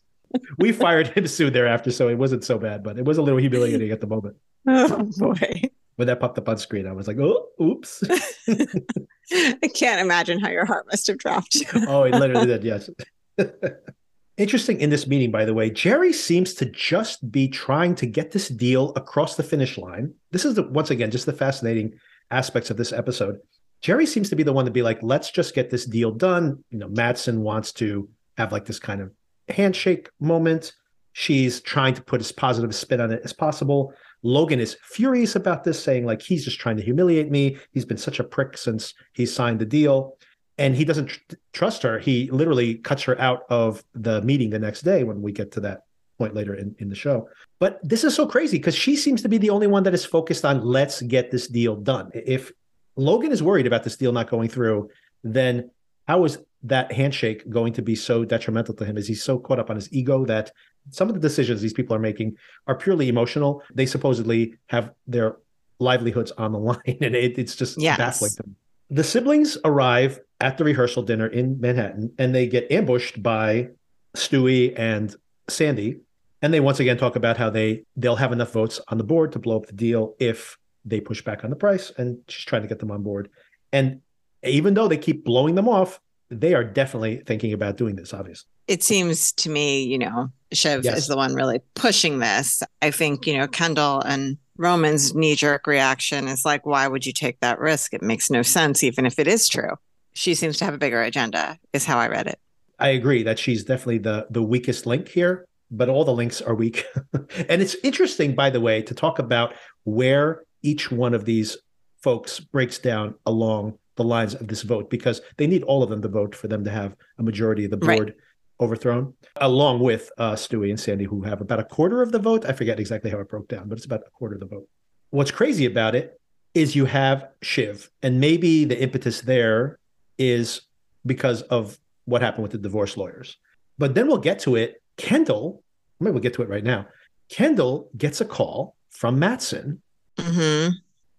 [0.59, 3.39] We fired him soon thereafter, so it wasn't so bad, but it was a little
[3.39, 4.37] humiliating at the moment.
[4.67, 5.71] Oh boy.
[5.97, 8.03] When that popped up on screen, I was like, oh, oops.
[8.51, 11.57] I can't imagine how your heart must have dropped.
[11.89, 12.91] oh, it literally did, yes.
[14.37, 18.33] Interesting in this meeting, by the way, Gerri seems to just be trying to get
[18.33, 20.13] this deal across the finish line.
[20.31, 21.95] This is the, once again just the fascinating
[22.31, 23.39] aspects of this episode.
[23.83, 26.63] Gerri seems to be the one to be like, let's just get this deal done.
[26.71, 29.13] You know, Matsson wants to have like this kind of
[29.49, 30.73] handshake moment.
[31.13, 33.95] She's trying to put as positive a spin on it as possible.
[34.23, 37.59] Logan is furious about this, saying like he's just trying to humiliate me.
[37.73, 40.17] He's been such a prick since he signed the deal
[40.59, 41.99] and he doesn't tr- trust her.
[41.99, 45.61] He literally cuts her out of the meeting the next day when we get to
[45.61, 45.83] that
[46.19, 47.29] point later in, in the show.
[47.59, 50.05] But this is so crazy because she seems to be the only one that is
[50.05, 52.11] focused on let's get this deal done.
[52.15, 52.53] If
[52.97, 54.89] Logan is worried about this deal not going through,
[55.23, 55.71] then
[56.09, 58.97] how is that handshake going to be so detrimental to him?
[58.97, 60.53] Is he so caught up on his ego that
[60.91, 63.63] some of the decisions these people are making are purely emotional?
[63.75, 65.37] They supposedly have their
[65.79, 67.99] livelihoods on the line, and it, it's just yes.
[67.99, 68.57] baffling them.
[68.91, 73.71] The siblings arrive at the rehearsal dinner in Manhattan and they get ambushed by
[74.15, 75.15] Stewy and
[75.49, 76.01] Sandy.
[76.43, 79.33] And they once again talk about how they they'll have enough votes on the board
[79.33, 81.91] to blow up the deal if they push back on the price.
[81.97, 83.31] And she's trying to get them on board.
[83.73, 84.03] And
[84.45, 85.99] even though they keep blowing them off,
[86.31, 88.49] they are definitely thinking about doing this, obviously.
[88.69, 90.99] It seems to me, you know, Shiv yes.
[90.99, 92.63] is the one really pushing this.
[92.83, 97.13] I think, you know, Kendall and Roman's knee jerk reaction is like, why would you
[97.13, 97.95] take that risk?
[97.95, 99.77] It makes no sense, even if it is true.
[100.13, 102.41] She seems to have a bigger agenda, is how I read it.
[102.79, 105.47] I agree that she's definitely the the weakest link here.
[105.71, 106.85] but all the links are weak.
[107.13, 111.57] and it's interesting, by the way, to talk about where each one of these
[112.03, 116.03] folks breaks down along the lines of this vote because they need all of them
[116.03, 118.15] to vote for them to have a majority of the board right.
[118.61, 122.45] Overthrown, along with uh, Stewy and Sandy, who have about a quarter of the vote.
[122.47, 124.69] I forget exactly how it broke down, but it's about a quarter of the vote.
[125.11, 126.19] What's crazy about it
[126.55, 129.79] is you have Shiv, and maybe the impetus there
[130.17, 130.63] is
[131.05, 133.37] because of what happened with the divorce lawyers.
[133.79, 134.83] But then we'll get to it.
[134.97, 135.63] Kendall,
[136.01, 136.87] maybe we'll get to it right now.
[137.29, 139.83] Kendall gets a call from Matsson.
[140.17, 140.71] Mm-hmm.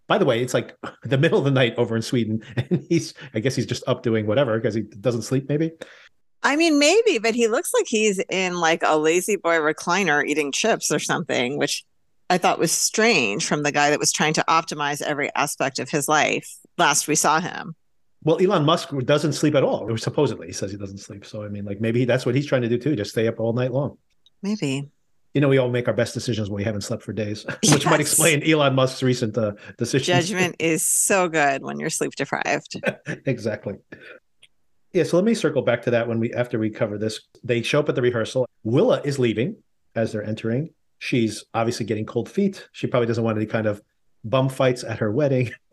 [0.07, 3.13] By the way, it's like the middle of the night over in Sweden, and he's,
[3.33, 5.71] I guess he's just up doing whatever because he doesn't sleep, maybe.
[6.47, 10.53] I mean, maybe, but he looks like he's in like a lazy boy recliner eating
[10.53, 11.83] chips or something, which
[12.29, 15.89] I thought was strange from the guy that was trying to optimize every aspect of
[15.89, 17.75] his life last we saw him.
[18.23, 19.91] Well, Elon Musk doesn't sleep at all.
[19.91, 21.25] Or supposedly, he says he doesn't sleep.
[21.25, 23.41] So I mean, like maybe that's what he's trying to do too, just stay up
[23.41, 23.97] all night long.
[24.41, 24.89] Maybe.
[25.33, 27.83] You know, we all make our best decisions when we haven't slept for days, which
[27.83, 27.85] yes.
[27.85, 30.07] might explain Elon Musk's recent uh, decisions.
[30.07, 32.81] Judgment is so good when you're sleep deprived.
[33.25, 33.75] exactly.
[34.97, 37.19] Yeah, so let me circle back to that when we after we cover this.
[37.43, 38.47] They show up at the rehearsal.
[38.63, 39.57] Willa is leaving
[39.93, 40.71] as they're entering.
[40.97, 42.67] She's obviously getting cold feet.
[42.71, 43.79] She probably doesn't want any kind of
[44.23, 45.51] bum fights at her wedding,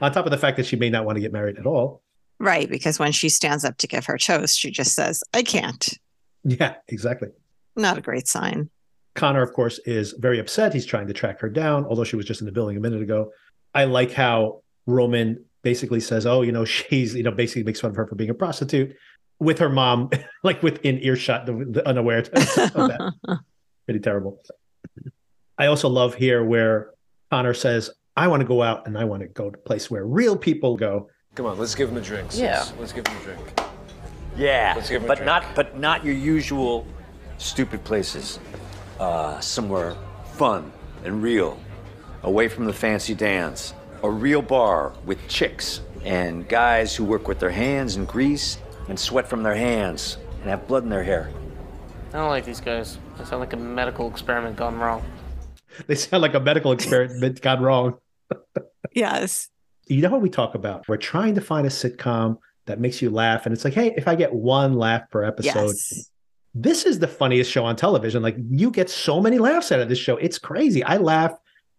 [0.00, 2.02] on top of the fact that she may not want to get married at all.
[2.40, 2.68] Right.
[2.68, 5.96] Because when she stands up to give her toast, she just says, I can't.
[6.42, 7.28] Yeah, exactly.
[7.76, 8.70] Not a great sign.
[9.14, 10.74] Connor, of course, is very upset.
[10.74, 13.02] He's trying to track her down, although she was just in the building a minute
[13.02, 13.30] ago.
[13.72, 17.90] I like how Roman basically says, Oh, you know, she's, you know, basically makes fun
[17.90, 18.94] of her for being a prostitute
[19.40, 20.10] with her mom,
[20.42, 23.12] like within earshot, the, the unaware of that.
[23.86, 24.40] Pretty terrible.
[25.58, 26.90] I also love here where
[27.30, 29.90] Connor says, I want to go out and I want to go to a place
[29.90, 31.08] where real people go.
[31.34, 32.30] Come on, let's give him a drink.
[32.32, 32.58] Yeah.
[32.58, 33.60] Let's, let's give him a drink.
[34.36, 34.74] Yeah.
[34.76, 35.26] Let's give him but a drink.
[35.26, 36.86] not but not your usual
[37.38, 38.38] stupid places.
[39.00, 39.96] Uh, somewhere
[40.34, 40.72] fun
[41.04, 41.58] and real,
[42.22, 43.74] away from the fancy dance.
[44.04, 48.58] A real bar with chicks and guys who work with their hands and grease
[48.90, 51.30] and sweat from their hands and have blood in their hair.
[52.12, 52.98] I don't like these guys.
[53.16, 55.02] They sound like a medical experiment gone wrong.
[55.86, 57.94] They sound like a medical experiment gone wrong.
[58.92, 59.48] yes.
[59.86, 60.86] You know what we talk about?
[60.86, 62.36] We're trying to find a sitcom
[62.66, 63.46] that makes you laugh.
[63.46, 66.10] And it's like, hey, if I get one laugh per episode, yes.
[66.54, 68.22] this is the funniest show on television.
[68.22, 70.18] Like you get so many laughs out of this show.
[70.18, 70.84] It's crazy.
[70.84, 71.32] I laugh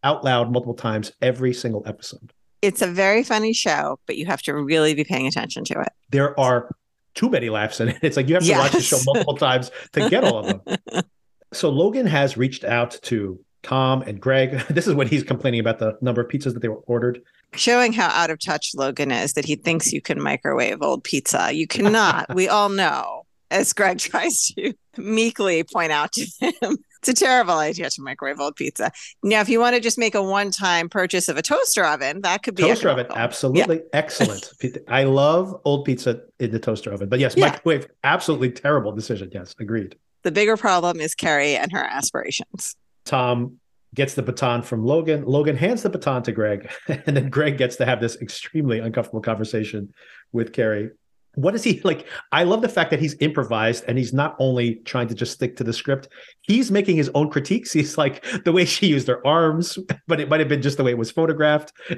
[0.06, 2.32] out loud multiple times every single episode.
[2.62, 5.90] It's a very funny show, but you have to really be paying attention to it.
[6.12, 6.74] There are
[7.16, 7.98] too many laughs in it.
[8.02, 8.60] It's like you have to yes.
[8.60, 10.78] watch the show multiple times to get all of them.
[11.54, 14.62] so Logan has reached out to Tom and Greg.
[14.70, 17.22] This is when he's complaining about the number of pizzas that they were ordered.
[17.56, 21.52] Showing how out of touch Logan is that he thinks you can microwave old pizza.
[21.52, 22.28] You cannot.
[22.36, 26.78] we all know, as Greg tries to meekly point out to him.
[27.08, 28.92] It's a terrible idea to microwave old pizza.
[29.22, 32.42] Now, if you want to just make a one-time purchase of a toaster oven, that
[32.42, 33.06] could be toaster oven.
[33.12, 33.90] Absolutely yeah.
[33.94, 34.52] excellent.
[34.88, 37.50] I love old pizza in the toaster oven, but yes, yeah.
[37.50, 37.88] microwave.
[38.04, 39.30] Absolutely terrible decision.
[39.32, 39.96] Yes, agreed.
[40.24, 42.76] The bigger problem is Kerry and her aspirations.
[43.06, 43.60] Tom
[43.94, 45.26] gets the baton from Logan.
[45.26, 49.22] Logan hands the baton to Greg, and then Greg gets to have this extremely uncomfortable
[49.22, 49.94] conversation
[50.32, 50.90] with Kerry.
[51.36, 52.08] What is he like?
[52.32, 55.56] I love the fact that he's improvised and he's not only trying to just stick
[55.58, 56.10] to the script,
[56.42, 57.72] he's making his own critiques.
[57.72, 60.84] He's like the way she used her arms, but it might have been just the
[60.84, 61.74] way it was photographed.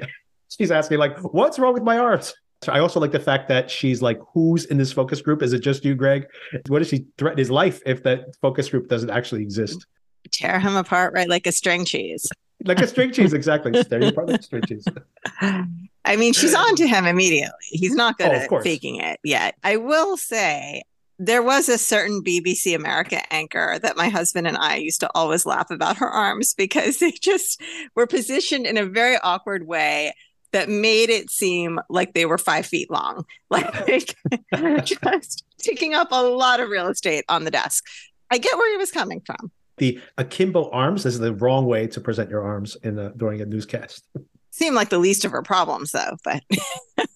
[0.50, 2.32] She's asking, like, what's wrong with my arms?
[2.62, 5.42] So I also like the fact that she's like, who's in this focus group?
[5.42, 6.26] Is it just you, Greg?
[6.68, 9.86] What does she threaten his life if that focus group doesn't actually exist?
[10.30, 12.28] tear him apart right like a string cheese.
[12.64, 13.72] Like a string cheese, exactly.
[13.84, 14.84] Tear you apart like a string cheese.
[16.04, 17.52] I mean, she's on to him immediately.
[17.60, 19.56] He's not good oh, at faking it yet.
[19.62, 20.82] I will say
[21.18, 25.44] there was a certain BBC America anchor that my husband and I used to always
[25.44, 27.60] laugh about her arms because they just
[27.94, 30.14] were positioned in a very awkward way
[30.52, 34.16] that made it seem like they were five feet long, like
[34.84, 37.84] just taking up a lot of real estate on the desk.
[38.30, 42.00] I get where he was coming from the akimbo arms is the wrong way to
[42.00, 44.06] present your arms in a, during a newscast.
[44.58, 46.16] Seem like the least of her problems, though.
[46.24, 46.42] But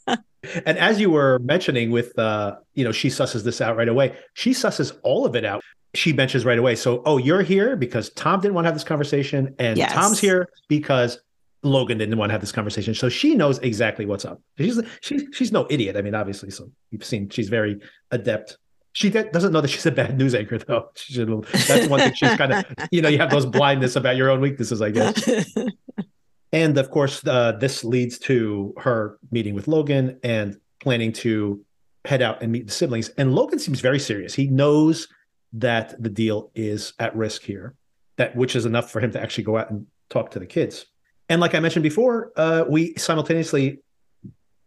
[0.64, 4.16] and as you were mentioning, with uh, you know, she susses this out right away.
[4.34, 5.60] She susses all of it out.
[5.94, 6.76] She mentions right away.
[6.76, 9.92] So, oh, you're here because Tom didn't want to have this conversation, and yes.
[9.92, 11.18] Tom's here because
[11.64, 12.94] Logan didn't want to have this conversation.
[12.94, 14.40] So she knows exactly what's up.
[14.56, 15.96] She's she's she's no idiot.
[15.96, 17.80] I mean, obviously, so you've seen she's very
[18.12, 18.56] adept
[18.94, 20.90] she doesn't know that she's a bad news anchor, though.
[20.96, 24.16] She should, that's one thing she's kind of, you know, you have those blindness about
[24.16, 25.26] your own weaknesses, I guess.
[26.52, 31.64] and of course, uh, this leads to her meeting with Logan and planning to
[32.04, 33.08] head out and meet the siblings.
[33.10, 34.34] And Logan seems very serious.
[34.34, 35.08] He knows
[35.54, 37.74] that the deal is at risk here,
[38.16, 40.86] that which is enough for him to actually go out and talk to the kids.
[41.28, 43.78] And like I mentioned before, uh, we simultaneously,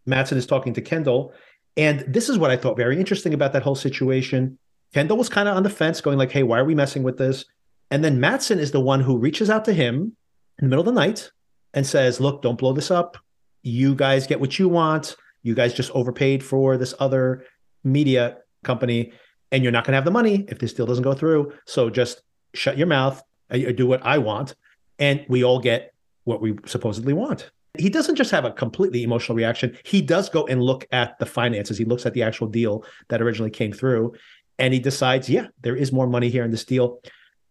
[0.05, 1.33] Matsson is talking to Kendall.
[1.77, 4.57] And this is what I thought very interesting about that whole situation.
[4.93, 7.17] Kendall was kind of on the fence, going like, hey, why are we messing with
[7.17, 7.45] this?
[7.91, 10.15] And then Matsson is the one who reaches out to him
[10.57, 11.31] in the middle of the night
[11.75, 13.17] and says, look, don't blow this up.
[13.61, 15.15] You guys get what you want.
[15.43, 17.45] You guys just overpaid for this other
[17.83, 19.13] media company,
[19.51, 21.53] and you're not going to have the money if this deal doesn't go through.
[21.67, 22.21] So just
[22.55, 23.21] shut your mouth,
[23.53, 24.55] uh, or do what I want,
[24.97, 27.51] and we all get what we supposedly want.
[27.77, 29.77] He doesn't just have a completely emotional reaction.
[29.83, 31.77] He does go and look at the finances.
[31.77, 34.13] He looks at the actual deal that originally came through
[34.57, 37.01] and he decides, yeah, there is more money here in this deal.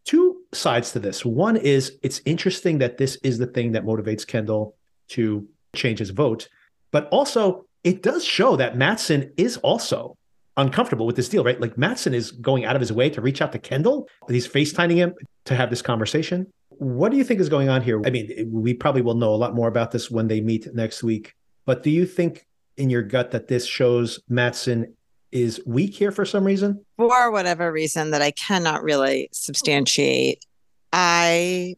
[0.05, 1.25] Two sides to this.
[1.25, 4.77] One is it's interesting that this is the thing that motivates Kendall
[5.09, 6.49] to change his vote,
[6.91, 10.17] but also it does show that Matsson is also
[10.57, 11.61] uncomfortable with this deal, right?
[11.61, 14.09] Like Matsson is going out of his way to reach out to Kendall.
[14.27, 15.15] But he's FaceTiming him
[15.47, 16.47] to have this conversation.
[16.69, 18.01] What do you think is going on here?
[18.05, 21.03] I mean, we probably will know a lot more about this when they meet next
[21.03, 21.35] week.
[21.67, 24.97] But do you think in your gut that this shows Matsson
[25.35, 26.83] is weak here for some reason?
[26.97, 30.45] For whatever reason that I cannot really substantiate,
[30.93, 31.75] I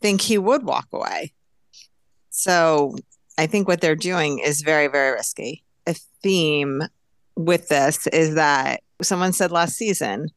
[0.00, 1.32] think he would walk away.
[2.30, 2.96] So
[3.36, 5.64] I think what they're doing is very, very risky.
[5.86, 6.82] A theme
[7.34, 10.28] with this is that someone said last season,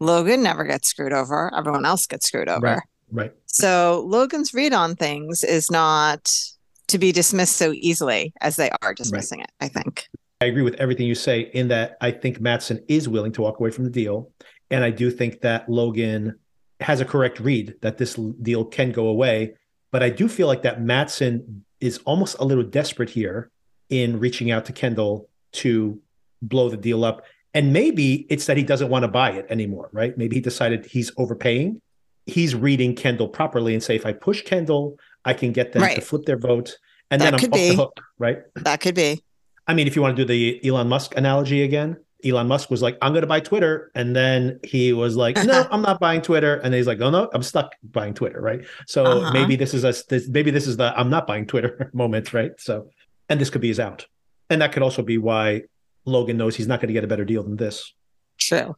[0.00, 2.66] Logan never gets screwed over, everyone else gets screwed over.
[2.66, 2.82] Right.
[3.10, 3.32] Right.
[3.46, 6.30] So Logan's read on things is not
[6.88, 9.48] to be dismissed so easily as they are dismissing right.
[9.60, 10.08] it, I think.
[10.40, 13.58] I agree with everything you say in that I think Matsson is willing to walk
[13.58, 14.30] away from the deal.
[14.70, 16.38] And I do think that Logan
[16.80, 19.54] has a correct read that this deal can go away.
[19.90, 23.50] But I do feel like that Matsson is almost a little desperate here
[23.88, 26.00] in reaching out to Kendall to
[26.42, 27.24] blow the deal up.
[27.54, 30.16] And maybe it's that he doesn't want to buy it anymore, right?
[30.16, 31.80] Maybe he decided he's overpaying
[32.28, 35.96] he's reading Kendall properly and say, if I push Kendall, I can get them right.
[35.96, 36.78] to flip their vote,
[37.10, 37.70] and that then I'm off be.
[37.70, 38.38] the hook, right?
[38.56, 39.22] That could be.
[39.68, 42.82] I mean, if you want to do the Elon Musk analogy again, Elon Musk was
[42.82, 46.20] like, "I'm going to buy Twitter," and then he was like, "No, I'm not buying
[46.20, 48.62] Twitter," and he's like, "Oh no, I'm stuck buying Twitter," right?
[48.86, 49.32] So uh-huh.
[49.32, 52.52] maybe this is a this, maybe this is the I'm not buying Twitter moment, right?
[52.58, 52.90] So,
[53.28, 54.06] and this could be his out,
[54.50, 55.64] and that could also be why
[56.06, 57.92] Logan knows he's not going to get a better deal than this.
[58.38, 58.74] True.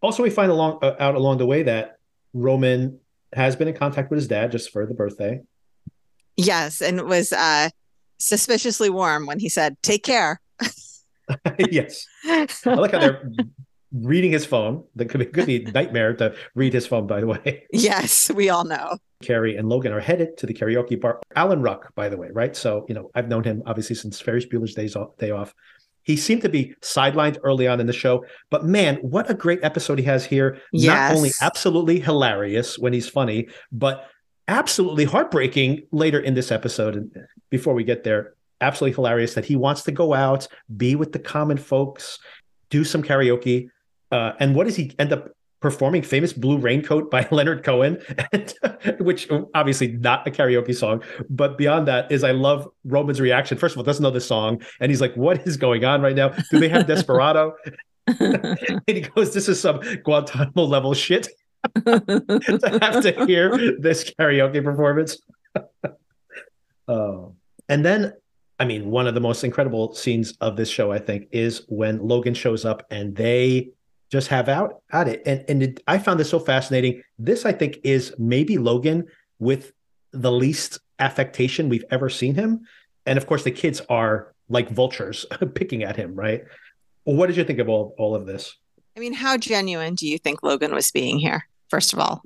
[0.00, 1.98] Also, we find along uh, out along the way that
[2.32, 3.00] Roman
[3.34, 5.42] has been in contact with his dad just for the birthday.
[6.38, 7.68] Yes, and it was uh,
[8.18, 10.40] suspiciously warm when he said, "Take care."
[11.70, 13.30] yes, I like how they're
[13.92, 14.84] reading his phone.
[14.94, 17.06] That could be, could be a nightmare to read his phone.
[17.06, 18.98] By the way, yes, we all know.
[19.22, 21.20] Kerry and Logan are headed to the karaoke bar.
[21.34, 22.54] Alan Ruck, by the way, right?
[22.54, 25.54] So you know, I've known him obviously since Ferris Bueller's Days off, Day Off.
[26.02, 29.58] He seemed to be sidelined early on in the show, but man, what a great
[29.64, 30.60] episode he has here.
[30.72, 31.10] Yes.
[31.10, 34.08] Not only absolutely hilarious when he's funny, but
[34.46, 36.94] absolutely heartbreaking later in this episode.
[36.94, 37.10] And
[37.50, 41.18] before we get there, absolutely hilarious that he wants to go out, be with the
[41.18, 42.18] common folks,
[42.70, 43.68] do some karaoke.
[44.10, 45.30] Uh, and what does he end up
[45.60, 46.02] performing?
[46.02, 47.98] Famous blue raincoat by leonard cohen
[48.32, 48.54] and,
[49.00, 53.58] which obviously not a karaoke song but beyond that is i love roman's reaction.
[53.58, 56.16] First of all doesn't know the song and he's like what is going on right
[56.16, 56.28] now?
[56.50, 57.54] Do they have desperado?
[58.06, 61.28] And he goes this is some guantanamo level shit.
[61.84, 65.18] To have to hear this karaoke performance
[66.88, 67.34] oh
[67.68, 68.12] and then
[68.58, 71.98] i mean one of the most incredible scenes of this show i think is when
[71.98, 73.70] logan shows up and they
[74.10, 75.22] just have out at it.
[75.26, 77.02] And and it, I found this so fascinating.
[77.18, 79.06] This I think is maybe Logan
[79.38, 79.72] with
[80.12, 82.66] the least affectation we've ever seen him.
[83.04, 86.44] And of course, the kids are like vultures picking at him, right?
[87.04, 88.56] What did you think of all, all of this?
[88.96, 92.22] I mean, how genuine do you think Logan was being here, first of all?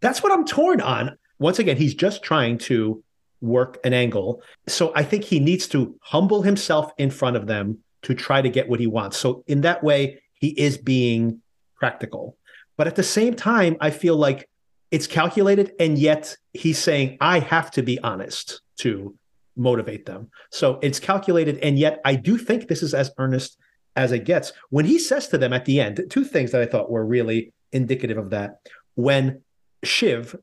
[0.00, 1.16] That's what I'm torn on.
[1.38, 3.02] Once again, he's just trying to
[3.40, 4.42] work an angle.
[4.66, 8.48] So I think he needs to humble himself in front of them to try to
[8.48, 9.16] get what he wants.
[9.16, 11.40] So in that way, he is being
[11.76, 12.36] practical.
[12.76, 14.48] But at the same time, I feel like
[14.90, 19.14] it's calculated, and yet he's saying, I have to be honest to
[19.56, 20.30] motivate them.
[20.50, 23.58] So it's calculated, and yet I do think this is as earnest
[23.96, 24.52] as it gets.
[24.70, 27.52] When he says to them at the end, two things that I thought were really
[27.72, 28.60] indicative of that.
[28.94, 29.42] When
[29.84, 30.36] Shiv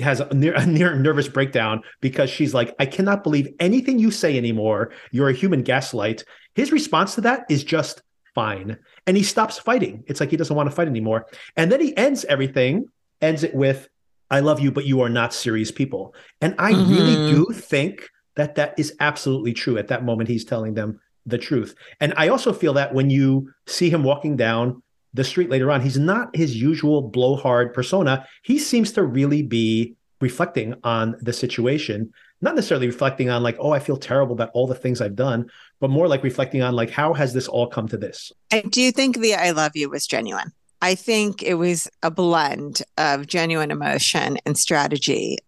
[0.00, 4.10] has a near, a near nervous breakdown because she's like, I cannot believe anything you
[4.10, 4.92] say anymore.
[5.10, 6.24] You're a human gaslight.
[6.54, 8.02] His response to that is just,
[8.34, 8.78] fine.
[9.06, 10.04] And he stops fighting.
[10.06, 11.26] It's like he doesn't want to fight anymore.
[11.56, 12.86] And then he ends everything,
[13.20, 13.88] ends it with,
[14.30, 16.14] I love you, but you are not serious people.
[16.40, 16.92] And I mm-hmm.
[16.92, 19.78] really do think that that is absolutely true.
[19.78, 21.74] At that moment, he's telling them the truth.
[22.00, 24.82] And I also feel that when you see him walking down
[25.14, 28.26] the street later on, he's not his usual blowhard persona.
[28.42, 33.72] He seems to really be reflecting on the situation, not necessarily reflecting on like, oh,
[33.72, 35.46] I feel terrible about all the things I've done,
[35.80, 38.30] but more like reflecting on like, how has this all come to this?
[38.52, 40.52] I do think the I love you was genuine.
[40.82, 45.38] I think it was a blend of genuine emotion and strategy.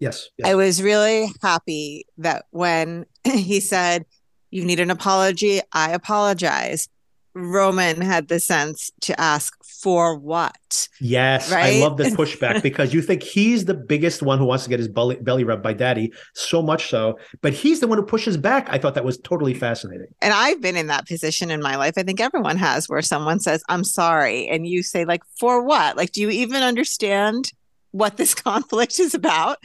[0.00, 0.48] Yes, yes.
[0.48, 4.04] I was really happy that when he said,
[4.50, 6.88] You need an apology, I apologize.
[7.34, 10.88] Roman had the sense to ask for what.
[11.00, 11.76] Yes, right?
[11.76, 14.78] I love this pushback because you think he's the biggest one who wants to get
[14.78, 18.36] his belly, belly rubbed by daddy, so much so, but he's the one who pushes
[18.36, 18.68] back.
[18.70, 20.06] I thought that was totally fascinating.
[20.20, 21.94] And I've been in that position in my life.
[21.96, 24.48] I think everyone has, where someone says, I'm sorry.
[24.48, 25.96] And you say, like, for what?
[25.96, 27.52] Like, do you even understand?
[27.92, 29.58] What this conflict is about,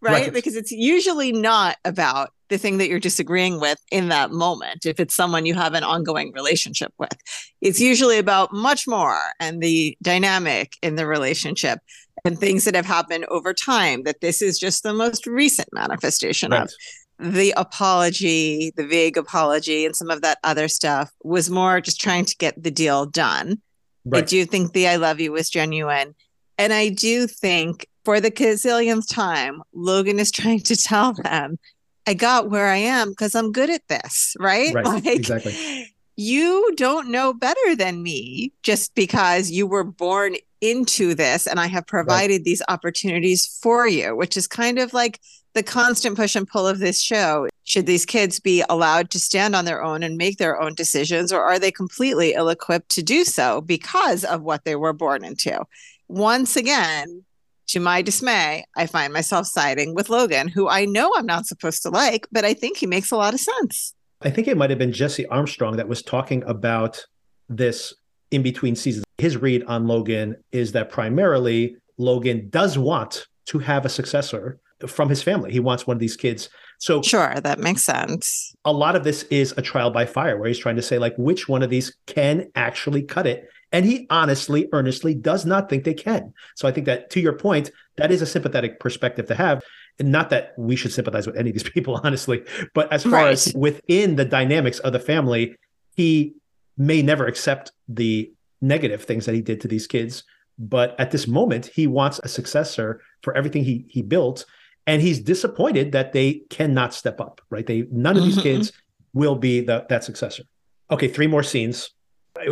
[0.00, 0.12] right?
[0.12, 0.32] right?
[0.32, 4.86] Because it's usually not about the thing that you're disagreeing with in that moment.
[4.86, 7.16] If it's someone you have an ongoing relationship with,
[7.60, 11.80] it's usually about much more and the dynamic in the relationship
[12.24, 14.02] and things that have happened over time.
[14.04, 16.62] That this is just the most recent manifestation right.
[16.62, 16.72] of
[17.18, 22.24] the apology, the vague apology, and some of that other stuff was more just trying
[22.24, 23.60] to get the deal done.
[24.04, 24.22] Right.
[24.22, 26.14] I do think the I love you was genuine.
[26.62, 31.58] And I do think for the gazillionth time, Logan is trying to tell them,
[32.06, 34.72] I got where I am because I'm good at this, right?
[34.72, 34.84] Right.
[34.86, 35.92] Like, exactly.
[36.14, 41.66] You don't know better than me just because you were born into this and I
[41.66, 42.44] have provided right.
[42.44, 45.18] these opportunities for you, which is kind of like
[45.54, 47.48] the constant push and pull of this show.
[47.64, 51.32] Should these kids be allowed to stand on their own and make their own decisions,
[51.32, 55.24] or are they completely ill equipped to do so because of what they were born
[55.24, 55.64] into?
[56.12, 57.24] Once again,
[57.68, 61.82] to my dismay, I find myself siding with Logan, who I know I'm not supposed
[61.82, 63.94] to like, but I think he makes a lot of sense.
[64.20, 67.02] I think it might have been Jesse Armstrong that was talking about
[67.48, 67.94] this
[68.30, 69.04] in between seasons.
[69.16, 75.08] His read on Logan is that primarily Logan does want to have a successor from
[75.08, 75.50] his family.
[75.50, 76.50] He wants one of these kids.
[76.78, 78.54] So sure, that makes sense.
[78.64, 81.14] A lot of this is a trial by fire where he's trying to say like
[81.16, 85.84] which one of these can actually cut it and he honestly, earnestly does not think
[85.84, 86.34] they can.
[86.56, 89.62] So I think that to your point, that is a sympathetic perspective to have.
[89.98, 93.12] And not that we should sympathize with any of these people, honestly, but as far
[93.12, 93.32] right.
[93.32, 95.56] as within the dynamics of the family,
[95.96, 96.34] he
[96.76, 100.24] may never accept the negative things that he did to these kids.
[100.58, 104.44] But at this moment, he wants a successor for everything he he built.
[104.86, 107.66] And he's disappointed that they cannot step up, right?
[107.66, 108.42] They none of these mm-hmm.
[108.42, 108.72] kids
[109.14, 110.42] will be the, that successor.
[110.90, 111.90] Okay, three more scenes.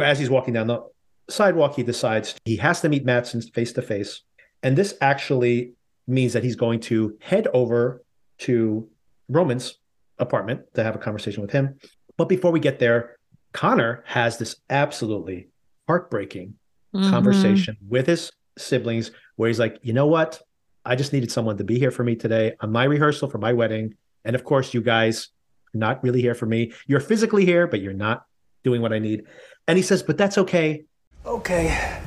[0.03, 0.83] As he's walking down the
[1.31, 4.23] sidewalk, he decides he has to meet Matsson face to face.
[4.63, 5.75] And this actually
[6.07, 8.03] means that he's going to head over
[8.39, 8.89] to
[9.29, 9.79] Roman's
[10.19, 11.79] apartment to have a conversation with him.
[12.17, 13.17] But before we get there,
[13.53, 15.49] Connor has this absolutely
[15.87, 16.55] heartbreaking
[16.95, 17.11] mm-hmm.
[17.11, 20.41] conversation with his siblings where he's like, you know what?
[20.85, 23.53] I just needed someone to be here for me today on my rehearsal for my
[23.53, 23.95] wedding.
[24.25, 25.29] And of course, you guys
[25.75, 26.73] are not really here for me.
[26.87, 28.25] You're physically here, but you're not
[28.65, 29.25] doing what I need.
[29.67, 30.85] And he says, but that's okay
[31.27, 31.99] Okay.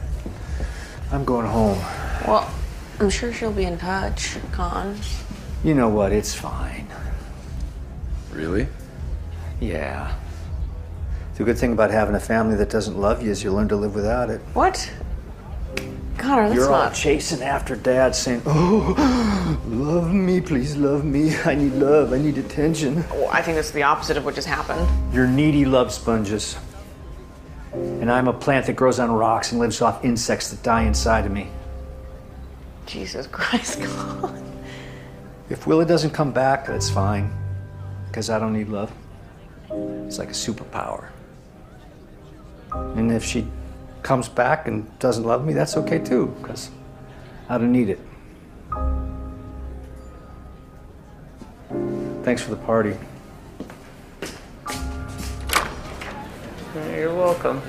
[1.12, 1.78] I'm going home.
[2.28, 2.52] Well,
[3.00, 4.98] I'm sure she'll be in touch, Con.
[5.64, 6.12] You know what?
[6.12, 6.88] It's fine.
[8.32, 8.68] Really?
[9.60, 10.16] Yeah.
[11.36, 13.76] The good thing about having a family that doesn't love you is you learn to
[13.76, 14.42] live without it.
[14.54, 14.92] What?
[16.18, 16.88] Connor, that's You're not...
[16.88, 21.36] all chasing after dad saying, Oh, love me, please love me.
[21.46, 23.08] I need love, I need attention.
[23.10, 24.88] Well, I think that's the opposite of what just happened.
[25.14, 26.56] You're needy love sponges.
[28.04, 31.26] And I'm a plant that grows on rocks and lives off insects that die inside
[31.26, 31.48] of me.
[32.86, 33.82] Jesus Christ,
[34.22, 34.44] God.
[35.50, 37.32] If Willa doesn't come back, that's fine.
[38.08, 38.92] Because I don't need love.
[39.72, 41.12] It's like a superpower.
[42.74, 43.48] And if she
[44.02, 46.72] comes back and doesn't love me, that's okay too, because
[47.48, 48.02] I don't need it.
[52.26, 52.98] Thanks for the party.
[56.76, 57.62] You're welcome.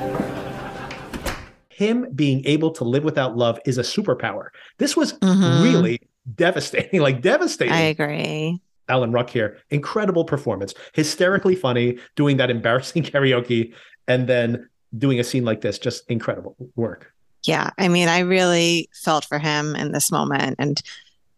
[1.69, 4.49] Him being able to live without love is a superpower.
[4.79, 5.63] This was mm-hmm.
[5.63, 6.01] really
[6.35, 7.75] devastating, like devastating.
[7.75, 8.61] I agree.
[8.89, 13.75] Alan Ruck here, incredible performance, hysterically funny, doing that embarrassing karaoke,
[14.09, 17.13] and then doing a scene like this, just incredible work.
[17.43, 20.81] Yeah, I mean, I really felt for him in this moment and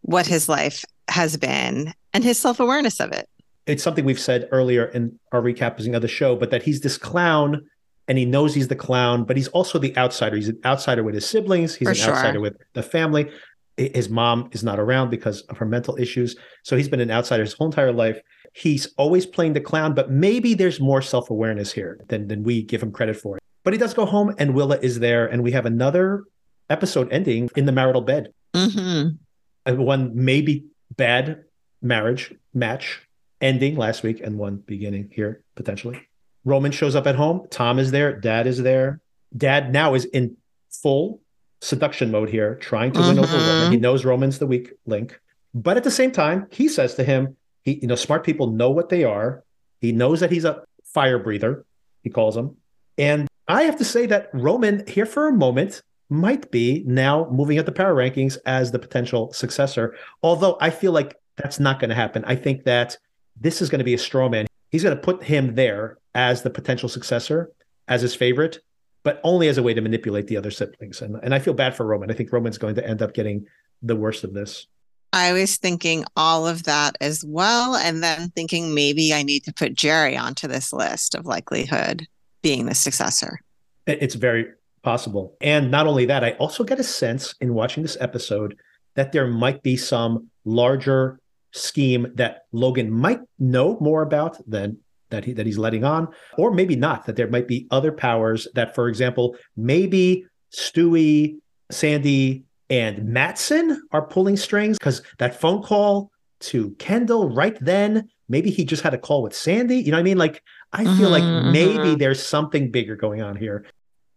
[0.03, 3.29] what his life has been and his self awareness of it
[3.67, 6.97] it's something we've said earlier in our recapping of the show, but that he's this
[6.97, 7.67] clown
[8.09, 10.37] and he knows he's the clown, but he's also the outsider.
[10.37, 11.75] He's an outsider with his siblings.
[11.75, 12.15] He's For an sure.
[12.15, 13.31] outsider with the family.
[13.77, 16.37] His mom is not around because of her mental issues.
[16.63, 18.21] So he's been an outsider his whole entire life.
[18.55, 22.63] He's always playing the clown, but maybe there's more self awareness here than, than we
[22.63, 23.39] give him credit for.
[23.65, 26.25] But he does go home, and Willa is there, and we have another
[26.71, 28.33] episode ending in the marital bed.
[28.55, 29.77] Mm-hmm.
[29.77, 31.45] One maybe bad
[31.83, 33.06] marriage match
[33.41, 36.01] ending last week, and one beginning here potentially.
[36.45, 37.47] Roman shows up at home.
[37.51, 38.19] Tom is there.
[38.19, 39.01] Dad is there.
[39.37, 40.37] Dad now is in
[40.71, 41.21] full
[41.61, 43.49] seduction mode here, trying to win over Roman.
[43.49, 43.73] Mm-hmm.
[43.73, 45.19] He knows Roman's the weak link,
[45.55, 48.71] but at the same time, he says to him, "He, you know, smart people know
[48.71, 49.43] what they are.
[49.81, 51.67] He knows that he's a fire breather.
[52.03, 52.57] He calls him,
[52.97, 57.59] and I have to say that Roman here for a moment might be now moving
[57.59, 59.97] up the power rankings as the potential successor.
[60.23, 62.25] Although I feel like that's not going to happen.
[62.27, 62.97] I think that
[63.41, 64.47] this is going to be a straw man.
[64.71, 67.53] He's going to put him there as the potential successor,
[67.89, 68.59] as his favorite,
[69.03, 71.01] but only as a way to manipulate the other siblings.
[71.03, 72.11] And, and I feel bad for Roman.
[72.11, 73.47] I think Roman's going to end up getting
[73.83, 74.67] the worst of this.
[75.13, 77.77] I was thinking all of that as well.
[77.77, 82.07] And then thinking maybe I need to put Gerri onto this list of likelihood
[82.43, 83.41] being the successor.
[83.87, 84.47] It's very
[84.83, 85.37] possible.
[85.41, 88.59] And not only that, I also get a sense in watching this episode
[88.95, 91.21] that there might be some larger
[91.57, 94.79] scheme that Logan might know more about than
[95.11, 97.07] that he that he's letting on, or maybe not.
[97.07, 101.37] That there might be other powers that, for example, maybe Stewy,
[101.71, 108.51] Sandy, and Matsson are pulling strings because that phone call to Kendall right then, maybe
[108.51, 109.77] he just had a call with Sandy.
[109.79, 110.19] You know what I mean?
[110.19, 110.43] Like
[110.73, 111.99] I feel Mhm, like maybe mhm.
[111.99, 113.65] there's something bigger going on here.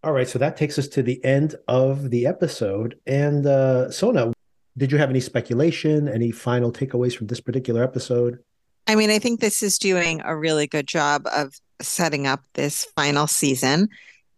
[0.03, 2.95] All right, so that takes us to the end of the episode.
[3.05, 4.31] And uh Sona,
[4.77, 8.39] did you have any speculation, any final takeaways from this particular episode?
[8.87, 12.85] I mean, I think this is doing a really good job of setting up this
[12.95, 13.89] final season.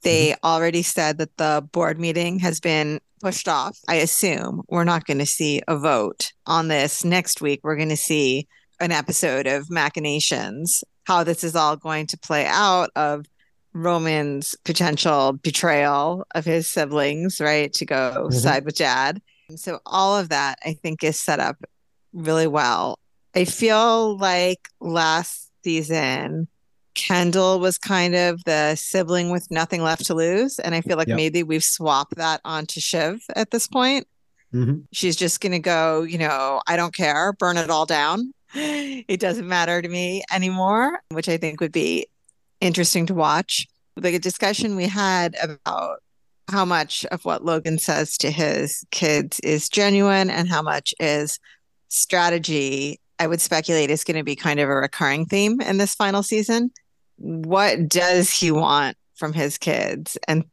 [0.03, 3.77] They already said that the board meeting has been pushed off.
[3.87, 7.59] I assume we're not going to see a vote on this next week.
[7.63, 8.47] We're going to see
[8.79, 13.25] an episode of Machinations, how this is all going to play out of
[13.73, 17.71] Roman's potential betrayal of his siblings, right?
[17.73, 18.33] To go Mhm.
[18.33, 19.21] side with dad.
[19.51, 21.57] And so all of that I think is set up
[22.13, 22.97] really well.
[23.35, 26.47] I feel like last season,
[26.95, 30.57] Kendall was kind of the sibling with nothing left to lose.
[30.59, 31.15] And I feel like Yep.
[31.17, 34.07] maybe we've swapped that onto Shiv at this point.
[34.53, 34.83] Mhm.
[34.91, 38.33] She's just going to go, you know, I don't care, burn it all down.
[38.53, 42.07] It doesn't matter to me anymore, which I think would be
[42.59, 43.65] interesting to watch.
[43.95, 45.99] The discussion we had about
[46.49, 51.39] how much of what Logan says to his kids is genuine and how much is
[51.87, 55.95] strategy, I would speculate is going to be kind of a recurring theme in this
[55.95, 56.71] final season.
[57.17, 60.43] What does he want from his kids and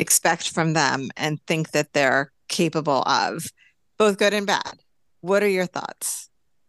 [0.00, 3.46] expect from them and think that they're capable of,
[3.98, 4.80] both good and bad?
[5.20, 6.28] What are your thoughts?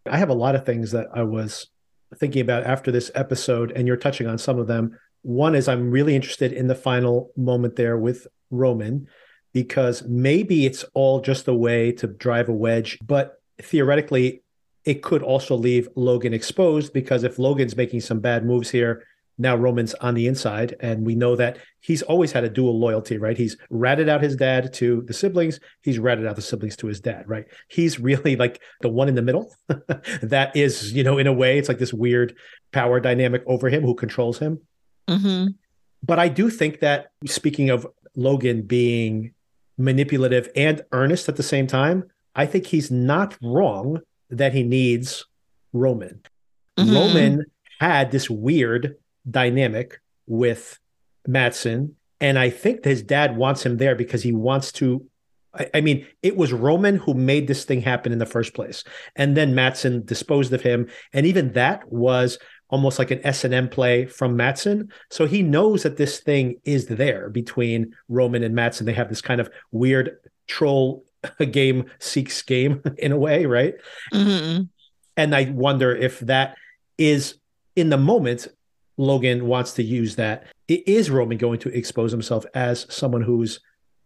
[0.10, 1.68] I have a lot of things that I was
[2.16, 4.98] thinking about after this episode, and you're touching on some of them.
[5.24, 9.08] One is I'm really interested in the final moment there with Roman
[9.54, 14.44] because maybe it's all just a way to drive a wedge, but theoretically,
[14.86, 19.04] it could also leave Logan exposed because if Logan's making some bad moves here,
[19.38, 20.76] now Roman's on the inside.
[20.80, 23.38] And we know that he's always had a dual loyalty, right?
[23.38, 27.00] He's ratted out his dad to the siblings, he's ratted out the siblings to his
[27.00, 27.46] dad, right?
[27.68, 29.54] He's really like the one in the middle
[30.22, 32.36] that is, you know, in a way, it's like this weird
[32.72, 34.60] power dynamic over him who controls him.
[35.08, 35.48] Mm-hmm.
[36.04, 37.88] But I do think that speaking of
[38.18, 39.34] Logan being
[39.78, 42.04] manipulative and earnest at the same time,
[42.36, 45.26] I think he's not wrong that he needs
[45.72, 46.22] Roman.
[46.78, 46.94] Mhm.
[46.94, 47.46] Roman
[47.80, 48.96] had this weird
[49.30, 50.80] dynamic with
[51.28, 55.06] Matsson, and I think his dad wants him there because he wants to.
[55.54, 58.84] I, I mean, it was Roman who made this thing happen in the first place,
[59.16, 62.40] and then Matsson disposed of him, and even that was
[62.70, 64.92] almost like an S and M play from Matsson.
[65.10, 68.86] So he knows that this thing is there between Roman and Matsson.
[68.86, 71.06] They have this kind of weird troll
[71.52, 73.76] game seeks game in a way, right?
[74.14, 74.64] Mm-hmm.
[75.16, 76.56] And I wonder if that
[76.98, 77.36] is
[77.76, 78.48] in the moment,
[78.98, 80.46] Logan wants to use that.
[80.70, 83.60] I- Is Roman going to expose himself as someone who's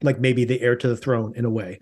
[0.04, 1.80] like maybe the heir to the throne in a way?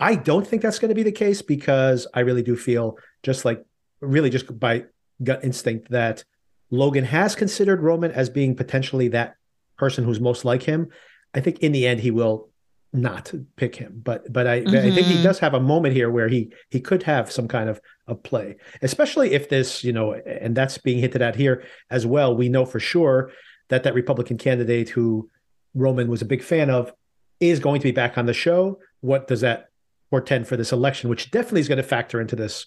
[0.00, 3.44] I don't think that's going to be the case because I really do feel just
[3.44, 3.64] like
[4.00, 4.84] really just by
[5.22, 6.24] gut instinct that
[6.70, 9.34] Logan has considered Roman as being potentially that
[9.76, 10.88] person who's most like him.
[11.34, 12.50] I think in the end he will
[12.92, 15.22] not pick him, but but I, I think he Mhm.
[15.22, 18.56] does have a moment here where he he could have some kind of of play,
[18.80, 22.34] especially if this you know, and that's being hinted at here as well.
[22.34, 23.30] We know for sure
[23.68, 25.28] that that Republican candidate who
[25.74, 26.92] Roman was a big fan of
[27.40, 28.80] is going to be back on the show.
[29.00, 29.68] What does that
[30.10, 31.10] portend for this election?
[31.10, 32.66] Which definitely is going to factor into this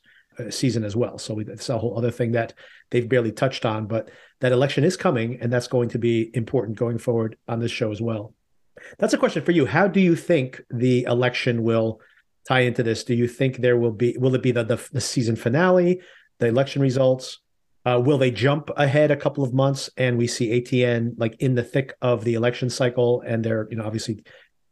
[0.49, 1.17] season as well.
[1.17, 2.53] So it's a whole other thing that
[2.89, 6.77] they've barely touched on, but that election is coming, and that's going to be important
[6.77, 8.33] going forward on this show as well.
[8.97, 9.65] That's a question for you.
[9.65, 12.01] How do you think the election will
[12.47, 13.03] tie into this?
[13.03, 16.01] Do you think there will be will it be the the, the season finale,
[16.39, 17.39] the election results?
[17.83, 21.55] Uh, will they jump ahead a couple of months and we see ATN like in
[21.55, 24.23] the thick of the election cycle and they're you know obviously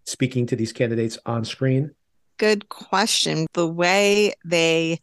[0.06, 1.92] speaking to these candidates on screen?
[2.38, 3.48] Good question.
[3.54, 5.00] The way they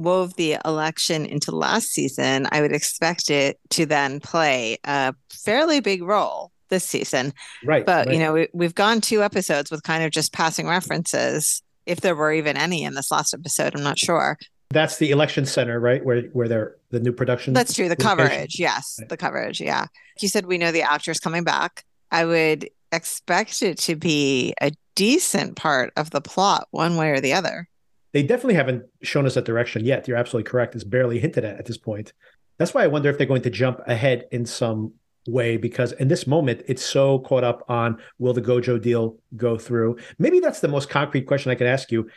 [0.00, 5.80] wove the election into last season, I would expect it to then play a fairly
[5.80, 7.32] big role this season.
[7.64, 7.84] Right.
[7.84, 8.14] But, right.
[8.14, 12.14] you know, we, we've gone two episodes with kind of just passing references, if there
[12.14, 13.74] were even any in this last episode.
[13.74, 14.38] I'm not sure.
[14.70, 16.04] That's the election center, right?
[16.04, 17.54] Where where they're the new production.
[17.54, 17.88] That's true.
[17.88, 18.08] The location.
[18.08, 19.08] coverage, yes, right.
[19.08, 19.60] the coverage.
[19.60, 19.86] Yeah,
[20.20, 21.84] you said we know the actors coming back.
[22.12, 27.20] I would expect it to be a decent part of the plot, one way or
[27.20, 27.68] the other.
[28.12, 30.08] They definitely haven't shown us that direction yet.
[30.08, 30.74] You're absolutely correct.
[30.74, 32.12] It's barely hinted at at this point.
[32.58, 34.94] That's why I wonder if they're going to jump ahead in some
[35.26, 39.58] way because in this moment it's so caught up on will the gojo deal go
[39.58, 42.08] through maybe that's the most concrete question i can ask you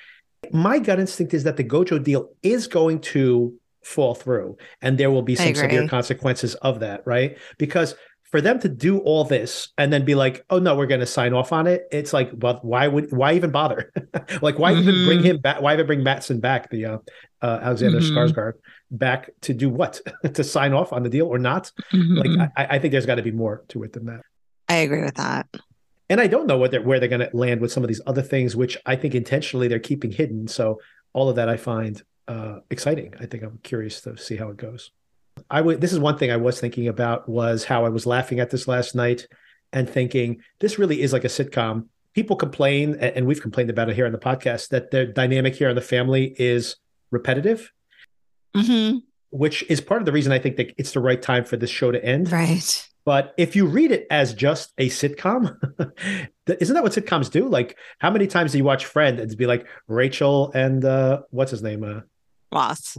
[0.51, 5.11] my gut instinct is that the gojo deal is going to fall through and there
[5.11, 7.95] will be some severe consequences of that right because
[8.33, 11.05] for them to do all this and then be like oh no we're going to
[11.05, 13.91] sign off on it it's like well why would why even bother?
[14.41, 14.89] Like why mm-hmm.
[14.89, 16.97] even bring him back why even bring matsson back the uh,
[17.43, 18.17] uh, alexander mm-hmm.
[18.17, 18.53] skarsgård
[18.89, 20.01] back to do what?
[20.33, 21.71] To sign off on the deal or not?
[21.91, 22.15] Mm-hmm.
[22.15, 24.21] like I, I think there's got to be more to it than that.
[24.67, 25.45] I agree with that.
[26.09, 28.01] And i don't know what they're where they're going to land with some of these
[28.07, 30.47] other things which i think intentionally they're keeping hidden.
[30.47, 30.79] So
[31.13, 33.13] all of that i find uh, exciting.
[33.19, 34.89] I think i'm curious to see how it goes
[35.49, 38.39] i would this is one thing i was thinking about was how i was laughing
[38.39, 39.27] at this last night
[39.71, 43.95] and thinking this really is like a sitcom people complain and we've complained about it
[43.95, 46.75] here on the podcast that the dynamic here on the family is
[47.11, 47.71] repetitive
[48.55, 48.97] mm-hmm.
[49.29, 51.69] which is part of the reason I think that it's the right time for this
[51.69, 52.31] show to end.
[52.31, 52.89] Right.
[53.05, 55.57] But if you read it as just a sitcom,
[56.47, 57.49] isn't that what sitcoms do?
[57.49, 61.51] Like, how many times do you watch Friend and be like Rachel and uh, what's
[61.51, 61.83] his name?
[61.83, 62.01] Uh,
[62.51, 62.97] Ross.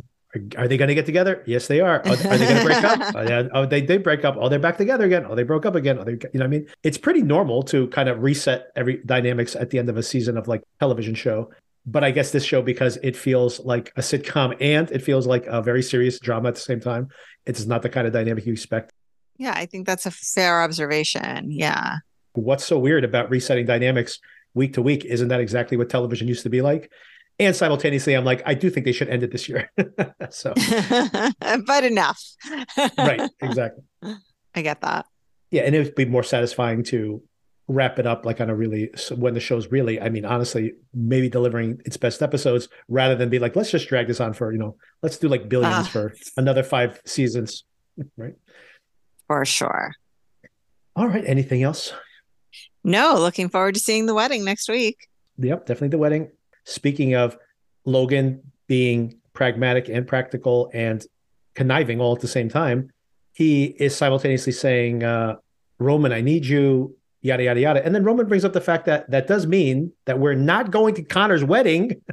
[0.57, 1.43] Are, they going to get together?
[1.47, 2.01] Yes, they are.
[2.01, 3.15] Are, are they going to break up?
[3.15, 3.49] Oh, yeah.
[3.53, 4.37] Oh, they they break up.
[4.39, 5.25] Oh, they're back together again.
[5.29, 5.99] Oh, they broke up again.
[5.99, 9.03] Oh, they, you know, what I mean, it's pretty normal to kind of reset every
[9.05, 11.51] dynamics at the end of a season of like television show
[11.87, 15.47] but I guess this show because it feels like a sitcom and it feels like
[15.47, 17.09] a very serious drama at the same time.
[17.47, 18.93] It's not the kind of dynamic you expect.
[19.37, 21.51] Yeah, I think that's a fair observation.
[21.51, 21.97] Yeah.
[22.33, 24.19] What's so weird about resetting dynamics
[24.55, 25.05] week to week?
[25.05, 26.91] Isn't that exactly what television used to be like?
[27.39, 29.71] And simultaneously, I'm like, I do think they should end it this year.
[30.31, 30.55] so,
[31.67, 32.23] but enough.
[32.97, 33.29] right.
[33.43, 33.83] Exactly.
[34.55, 35.07] I get that.
[35.51, 35.63] Yeah.
[35.63, 37.23] And it would be more satisfying to
[37.67, 41.31] wrap it up like on a really when the show's really i mean honestly maybe
[41.31, 44.59] delivering its best episodes rather than be like let's just drag this on for you
[44.59, 47.65] know let's do like billions uh, for another five seasons
[48.19, 48.35] right
[49.27, 49.95] for sure
[50.95, 51.95] all right anything else
[52.83, 55.09] no looking forward to seeing the wedding next week
[55.39, 56.31] yep definitely the wedding
[56.65, 57.37] speaking of
[57.85, 61.07] logan being pragmatic and practical and
[61.55, 62.91] conniving all at the same time
[63.33, 65.37] he is simultaneously saying uh
[65.79, 67.85] roman i need you yada yada yada.
[67.85, 70.95] And then Roman brings up the fact that that does mean that we're not going
[70.97, 72.01] to Connor's wedding.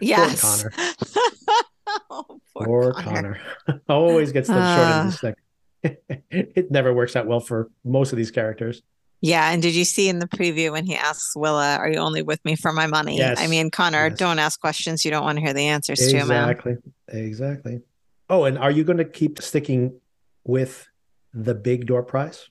[0.00, 0.64] Yes.
[0.64, 1.30] poor Connor.
[2.10, 3.38] oh, poor, poor Connor.
[3.66, 3.80] Connor.
[3.88, 6.56] Always gets the uh, short end of the stick.
[6.56, 8.82] it never works out well for most of these characters.
[9.20, 12.22] Yeah, and did you see in the preview when he asks Willa, "Are you only
[12.22, 13.40] with me for my money?" Yes.
[13.40, 14.18] I mean, Connor, yes.
[14.18, 16.74] don't ask questions you don't want to hear the answers exactly.
[16.74, 16.78] to.
[17.08, 17.20] Exactly.
[17.26, 17.80] Exactly.
[18.28, 20.00] Oh, and are you going to keep sticking
[20.44, 20.86] with
[21.32, 22.48] the big door prize?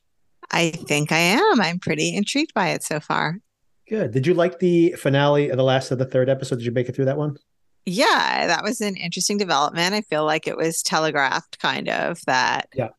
[0.51, 1.61] I think I am.
[1.61, 3.39] I'm pretty intrigued by it so far.
[3.87, 4.11] Good.
[4.11, 6.57] Did you like the finale of the last of the third episode?
[6.57, 7.37] Did you make it through that one?
[7.85, 9.93] Yeah, that was an interesting development.
[9.93, 12.69] I feel like it was telegraphed kind of that.
[12.73, 12.89] Yeah.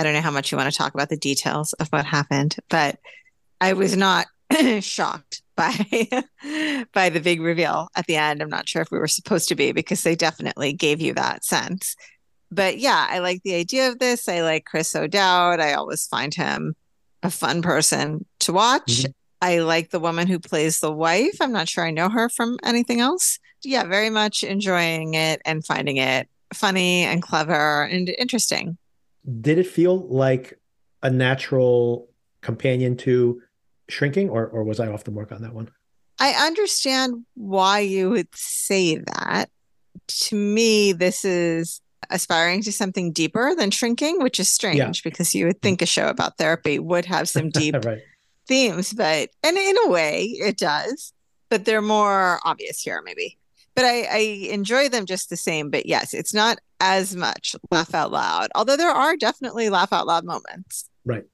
[0.00, 2.56] I don't know how much you want to talk about the details of what happened,
[2.70, 2.98] but
[3.60, 4.26] I was not
[4.80, 5.74] shocked by
[6.94, 8.40] by the big reveal at the end.
[8.40, 11.44] I'm not sure if we were supposed to be because they definitely gave you that
[11.44, 11.96] sense.
[12.50, 14.26] But yeah, I like the idea of this.
[14.26, 15.60] I like Chris O'Dowd.
[15.60, 16.74] I always find him
[17.22, 19.02] a fun person to watch.
[19.02, 19.10] Mm-hmm.
[19.42, 21.36] I like the woman who plays the wife.
[21.42, 23.38] I'm not sure I know her from anything else.
[23.62, 28.78] Yeah, very much enjoying it and finding it funny and clever and interesting.
[29.40, 30.58] Did it feel like
[31.02, 32.08] a natural
[32.40, 33.42] companion to
[33.88, 35.70] shrinking or or was I off the mark on that one?
[36.18, 39.48] I understand why you would say that.
[40.06, 44.92] To me, this is aspiring to something deeper than shrinking, which is strange yeah.
[45.02, 48.02] because you would think a show about therapy would have some deep right.
[48.46, 51.12] themes, but and in a way it does,
[51.48, 53.38] but they're more obvious here, maybe.
[53.80, 54.18] But I, I
[54.50, 55.70] enjoy them just the same.
[55.70, 60.06] But yes, it's not as much laugh out loud, although there are definitely laugh out
[60.06, 60.90] loud moments.
[61.06, 61.24] Right.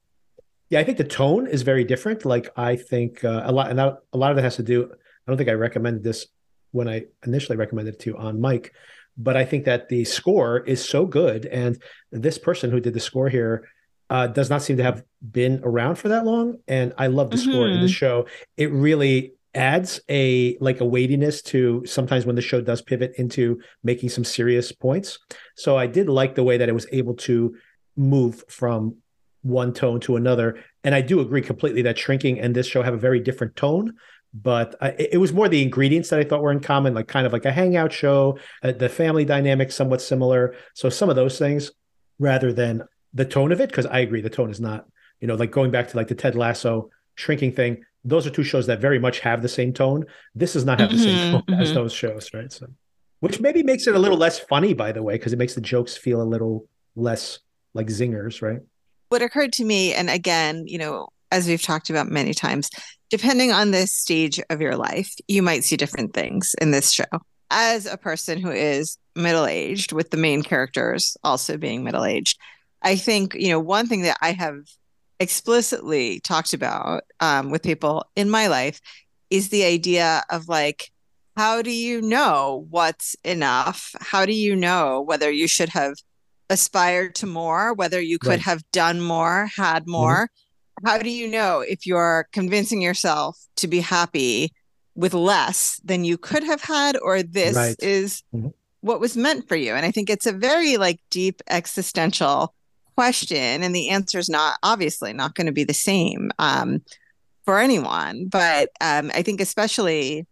[0.70, 2.24] Yeah, I think the tone is very different.
[2.24, 4.84] Like I think uh, a lot, and that, a lot of that has to do.
[4.84, 6.26] I don't think I recommended this
[6.70, 8.72] when I initially recommended it to you on Mike,
[9.16, 11.80] but I think that the score is so good, and
[12.12, 13.68] this person who did the score here
[14.08, 17.38] uh, does not seem to have been around for that long, and I love the
[17.38, 17.50] mm-hmm.
[17.50, 18.26] score in the show.
[18.56, 23.60] It really adds a like a weightiness to sometimes when the show does pivot into
[23.82, 25.18] making some serious points.
[25.56, 27.56] So I did like the way that it was able to
[27.96, 28.96] move from
[29.42, 30.58] one tone to another.
[30.84, 33.94] And I do agree completely that shrinking and this show have a very different tone.
[34.34, 37.26] But uh, it was more the ingredients that I thought were in common, like kind
[37.26, 40.54] of like a hangout show, uh, the family dynamic somewhat similar.
[40.74, 41.70] So some of those things,
[42.18, 42.82] rather than
[43.14, 44.86] the tone of it, because I agree the tone is not,
[45.20, 48.44] you know, like going back to like the Ted Lasso shrinking thing those are two
[48.44, 50.04] shows that very much have the same tone.
[50.34, 51.60] This does not have the same mm-hmm, tone mm-hmm.
[51.60, 52.50] as those shows, right?
[52.52, 52.68] So,
[53.20, 55.60] which maybe makes it a little less funny, by the way, because it makes the
[55.60, 57.40] jokes feel a little less
[57.74, 58.60] like zingers, right?
[59.08, 62.70] What occurred to me, and again, you know, as we've talked about many times,
[63.10, 67.04] depending on the stage of your life, you might see different things in this show.
[67.50, 72.38] As a person who is middle aged, with the main characters also being middle aged,
[72.82, 74.58] I think, you know, one thing that I have
[75.20, 78.80] explicitly talked about um, with people in my life
[79.30, 80.90] is the idea of like,
[81.36, 83.94] how do you know what's enough?
[84.00, 85.94] How do you know whether you should have
[86.48, 88.40] aspired to more, whether you could right.
[88.40, 89.92] have done more, had mm-hmm.
[89.92, 90.24] more?
[90.24, 90.88] Mm-hmm.
[90.88, 94.52] How do you know if you're convincing yourself to be happy
[94.94, 97.76] with less than you could have had, or this right.
[97.80, 98.48] is mm-hmm.
[98.80, 99.74] what was meant for you?
[99.74, 102.54] And I think it's a very like deep existential
[102.96, 106.82] question and the answer is not obviously not going to be the same um,
[107.44, 110.26] for anyone but um, i think especially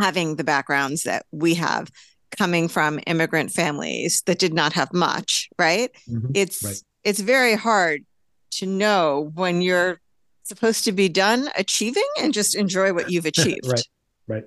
[0.00, 1.90] having the backgrounds that we have
[2.36, 6.30] coming from immigrant families that did not have much right mm-hmm.
[6.34, 6.82] it's right.
[7.04, 8.04] it's very hard
[8.50, 10.00] to know when you're
[10.42, 13.88] supposed to be done achieving and just enjoy what you've achieved right
[14.26, 14.44] right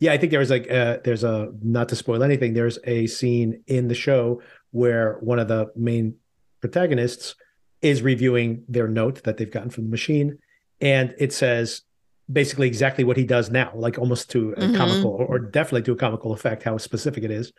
[0.00, 3.06] yeah i think there was like uh, there's a not to spoil anything there's a
[3.06, 4.40] scene in the show
[4.70, 6.14] where one of the main
[6.62, 7.34] protagonists
[7.82, 10.38] is reviewing their note that they've gotten from the machine
[10.80, 11.82] and it says
[12.30, 14.76] basically exactly what he does now like almost to a mm-hmm.
[14.76, 17.52] comical or, definitely to a comical effect how specific it is.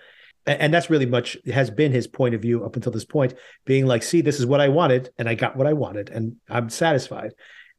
[0.46, 3.34] And that's really much has been his point of view up until this point
[3.66, 6.36] being like see this is what i wanted and i got what i wanted and
[6.50, 7.34] i'm satisfied.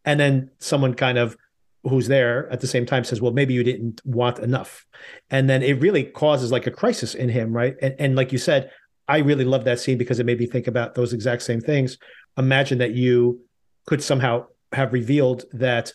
[0.07, 1.37] And then someone kind of
[1.83, 4.87] who's there at the same time says well maybe you didn't want enough.
[5.29, 7.75] And then it really causes like a crisis in him right?
[7.83, 8.71] And, and like you said
[9.09, 11.99] I really love that scene because it made me think about those exact same things.
[12.39, 13.41] Imagine that you
[13.87, 15.93] could somehow have revealed that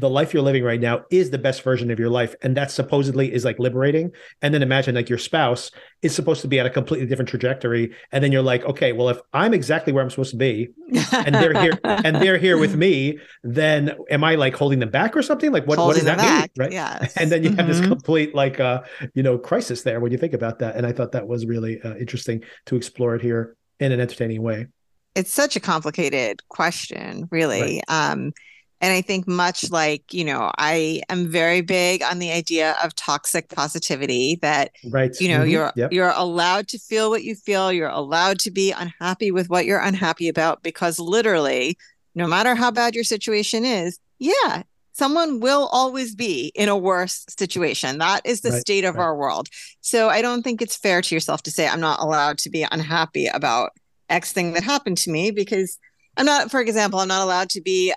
[0.00, 2.34] the life you're living right now is the best version of your life.
[2.42, 4.12] And that supposedly is like liberating.
[4.40, 5.70] And then imagine like your spouse
[6.00, 7.94] is supposed to be at a completely different trajectory.
[8.10, 10.70] And then you're like okay well if i'm exactly where i'm supposed to be
[11.12, 15.16] and they're here and they're here with me then am i like holding them back
[15.16, 15.52] or something?
[15.52, 16.50] Like what, what does that back.
[16.56, 16.66] mean?
[16.66, 16.72] right?
[16.72, 17.68] yeah and then you have mm-hmm.
[17.68, 18.82] this complete like uh
[19.14, 20.76] you know crisis there when you think about that.
[20.76, 24.42] And i thought that was really uh, interesting to explore it here in an entertaining
[24.42, 24.66] way.
[25.14, 27.82] It's such a complicated question really.
[27.88, 28.10] Right.
[28.10, 28.32] um
[28.80, 32.94] and I think, much like, you know, I am very big on the idea of
[32.94, 35.14] toxic positivity that, right.
[35.20, 35.50] you know, mm-hmm.
[35.50, 35.92] you're, yep.
[35.92, 37.72] you're allowed to feel what you feel.
[37.72, 41.76] You're allowed to be unhappy with what you're unhappy about because literally,
[42.14, 44.62] no matter how bad your situation is, yeah,
[44.92, 47.98] someone will always be in a worse situation.
[47.98, 49.04] That is the right, state of right.
[49.04, 49.48] our world.
[49.82, 52.66] So I don't think it's fair to yourself to say, I'm not allowed to be
[52.70, 53.72] unhappy about
[54.08, 55.78] X thing that happened to me because
[56.16, 57.94] I'm not, for example, I'm not allowed to be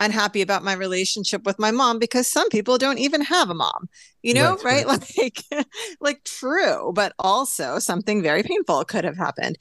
[0.00, 3.88] unhappy about my relationship with my mom because some people don't even have a mom
[4.22, 5.08] you know right, right?
[5.18, 5.66] like
[6.00, 9.56] like true but also something very painful could have happened.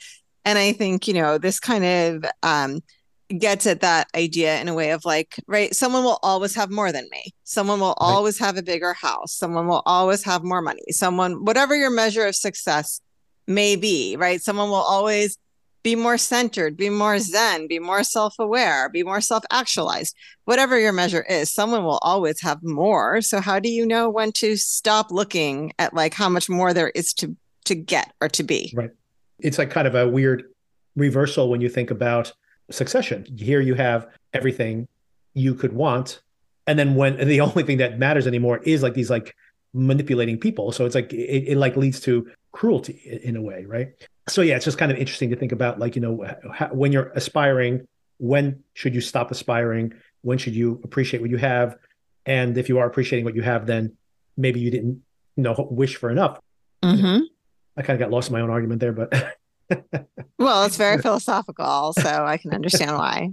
[0.45, 2.81] And i think you know this kind of um
[3.37, 6.91] gets at that idea in a way of like right someone will always have more
[6.91, 7.33] than me.
[7.43, 8.07] Someone will right.
[8.07, 9.33] always have a bigger house.
[9.33, 10.83] Someone will always have more money.
[10.89, 13.01] Someone whatever your measure of success
[13.47, 14.41] may be right?
[14.41, 15.37] Someone will always
[15.83, 20.15] be more centered, be more zen, be more self aware, be more self actualized.
[20.45, 23.21] Whatever your measure is, someone will always have more.
[23.21, 26.89] So, how do you know when to stop looking at like how much more there
[26.89, 28.73] is to, to get or to be?
[28.75, 28.91] Right.
[29.39, 30.45] It's like kind of a weird
[30.95, 32.31] reversal when you think about
[32.71, 33.25] succession.
[33.37, 34.87] Here you have everything
[35.33, 36.21] you could want.
[36.65, 39.35] And then when the only thing that matters anymore is like these like
[39.73, 40.71] manipulating people.
[40.71, 43.93] So it's like it, it like leads to cruelty in, a way, right?
[44.27, 46.91] so yeah, it's just kind of interesting to think about, like you know, how, when
[46.91, 47.87] you're aspiring,
[48.19, 49.93] when should you stop aspiring?
[50.21, 51.75] When should you appreciate what you have?
[52.25, 53.97] And if you are appreciating what you have, then
[54.37, 55.01] maybe you didn't,
[55.35, 56.39] you know, wish for enough.
[56.81, 57.23] Mm-hmm.
[57.75, 59.11] I kind of got lost in my own argument there, but
[60.37, 63.31] well, it's very philosophical, so I can understand why.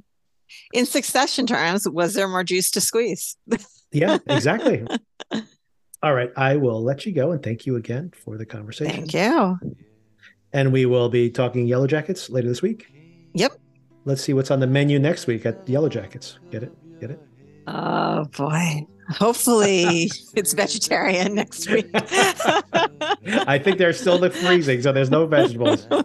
[0.72, 3.36] In succession terms, was there more juice to squeeze?
[3.92, 4.84] yeah, exactly.
[6.02, 9.06] All right, I will let you go and thank you again for the conversation.
[9.06, 9.58] Thank you.
[10.52, 12.86] And we will be talking Yellow Jackets later this week.
[13.34, 13.52] Yep.
[14.06, 16.38] Let's see what's on the menu next week at Yellow Jackets.
[16.50, 16.72] Get it?
[17.00, 17.20] Get it?
[17.66, 18.86] Oh boy.
[19.10, 21.90] Hopefully it's vegetarian next week.
[21.94, 25.86] I think they're still the freezing, so there's no vegetables.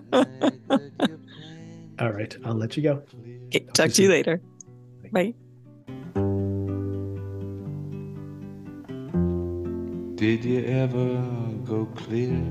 [1.99, 3.03] All right, I'll let you go.
[3.47, 4.41] Okay, talk, talk to you later.
[5.13, 5.33] Bye.
[10.15, 11.21] Did you ever
[11.65, 12.41] go clear?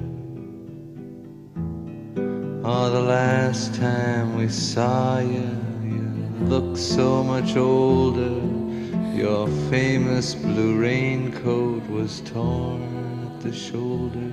[2.62, 5.48] Oh, the last time we saw you,
[5.82, 8.38] you looked so much older.
[9.16, 14.30] Your famous blue raincoat was torn at the shoulder.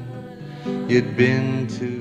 [0.90, 2.01] You'd been to